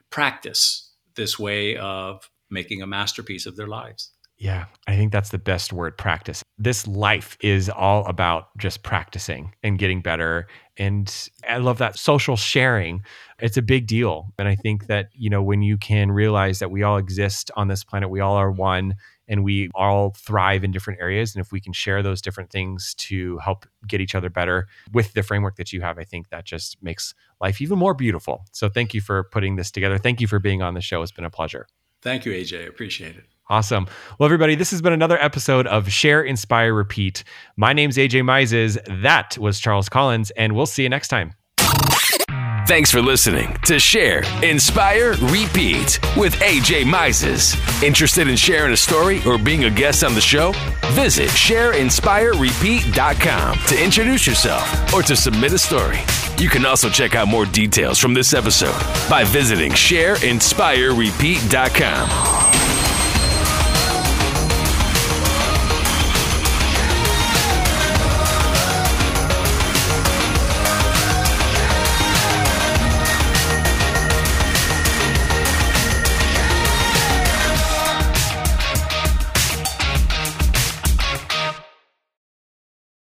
practice 0.10 0.92
this 1.16 1.38
way 1.38 1.78
of 1.78 2.30
making 2.50 2.82
a 2.82 2.88
masterpiece 2.88 3.46
of 3.46 3.56
their 3.56 3.68
lives. 3.68 4.12
Yeah, 4.38 4.66
I 4.88 4.96
think 4.96 5.12
that's 5.12 5.30
the 5.30 5.38
best 5.38 5.72
word 5.72 6.00
practice. 6.00 6.42
This 6.58 6.88
life 6.88 7.38
is 7.42 7.70
all 7.70 8.04
about 8.08 8.58
just 8.58 8.82
practicing 8.82 9.54
and 9.62 9.78
getting 9.78 10.02
better. 10.02 10.48
And 10.78 11.30
I 11.48 11.58
love 11.58 11.78
that 11.78 12.00
social 12.00 12.36
sharing. 12.36 13.04
It's 13.38 13.58
a 13.58 13.62
big 13.62 13.86
deal. 13.86 14.34
And 14.40 14.48
I 14.48 14.56
think 14.56 14.88
that, 14.88 15.10
you 15.14 15.30
know, 15.30 15.44
when 15.44 15.62
you 15.62 15.78
can 15.78 16.12
realize 16.12 16.58
that 16.58 16.72
we 16.72 16.82
all 16.82 16.98
exist 16.98 17.52
on 17.56 17.68
this 17.68 17.84
planet, 17.84 18.10
we 18.10 18.20
all 18.20 18.36
are 18.36 18.50
one, 18.50 18.96
and 19.32 19.46
we 19.46 19.70
all 19.74 20.12
thrive 20.12 20.64
in 20.64 20.72
different 20.72 21.00
areas. 21.00 21.34
And 21.34 21.44
if 21.44 21.54
we 21.54 21.62
can 21.62 21.72
share 21.72 22.04
those 22.04 22.22
different 22.22 22.52
things 22.52 22.94
to 22.96 23.38
help 23.38 23.66
get 23.88 24.02
each 24.02 24.14
other 24.14 24.30
better 24.30 24.68
with 24.92 25.14
the 25.14 25.24
framework 25.24 25.56
that 25.56 25.72
you 25.72 25.80
have, 25.82 25.98
I 25.98 26.04
think 26.04 26.30
that 26.30 26.44
just 26.44 26.78
makes 26.84 27.16
life 27.40 27.62
even 27.62 27.80
more 27.80 27.94
beautiful. 27.94 28.46
So 28.52 28.68
thank 28.68 28.94
you 28.94 29.00
for 29.00 29.24
putting 29.24 29.56
this 29.56 29.72
together. 29.72 29.98
Thank 29.98 30.20
you 30.20 30.28
for 30.28 30.38
being 30.38 30.62
on 30.62 30.74
the 30.74 30.82
show. 30.82 31.02
It's 31.02 31.14
been 31.14 31.26
a 31.26 31.30
pleasure. 31.30 31.66
Thank 32.02 32.26
you, 32.26 32.34
AJ. 32.34 32.68
Appreciate 32.68 33.16
it. 33.16 33.24
Awesome. 33.50 33.88
Well, 34.20 34.26
everybody, 34.26 34.56
this 34.56 34.72
has 34.72 34.82
been 34.82 34.94
another 34.94 35.22
episode 35.22 35.66
of 35.68 35.90
Share, 35.90 36.22
Inspire, 36.22 36.74
Repeat. 36.74 37.24
My 37.56 37.74
name's 37.74 37.98
AJ 37.98 38.26
Mises. 38.26 38.78
That 38.88 39.38
was 39.38 39.60
Charles 39.60 39.88
Collins, 39.88 40.32
and 40.32 40.56
we'll 40.56 40.66
see 40.66 40.84
you 40.84 40.90
next 40.90 41.08
time. 41.08 41.34
Thanks 42.72 42.88
for 42.90 43.02
listening 43.02 43.54
to 43.66 43.82
Share, 43.82 44.24
Inspire, 44.42 45.16
Repeat 45.24 46.00
with 46.16 46.36
AJ 46.36 46.86
Mises. 46.86 47.54
Interested 47.84 48.30
in 48.30 48.38
sharing 48.38 48.72
a 48.72 48.78
story 48.78 49.22
or 49.26 49.38
being 49.38 49.66
a 49.66 49.70
guest 49.70 50.06
on 50.06 50.14
the 50.14 50.22
show? 50.22 50.54
Visit 50.92 51.28
shareinspirerepeat.com 51.32 53.58
to 53.68 53.84
introduce 53.84 54.26
yourself 54.26 54.94
or 54.94 55.04
to 55.04 55.18
submit 55.18 55.52
a 55.52 55.58
story. 55.58 56.00
You 56.38 56.48
can 56.48 56.66
also 56.66 56.90
check 56.90 57.14
out 57.14 57.28
more 57.28 57.46
details 57.46 58.00
from 58.00 58.14
this 58.14 58.34
episode 58.34 58.80
by 59.10 59.26
visiting 59.26 59.74
shareinspirerepeat.com. 59.74 62.71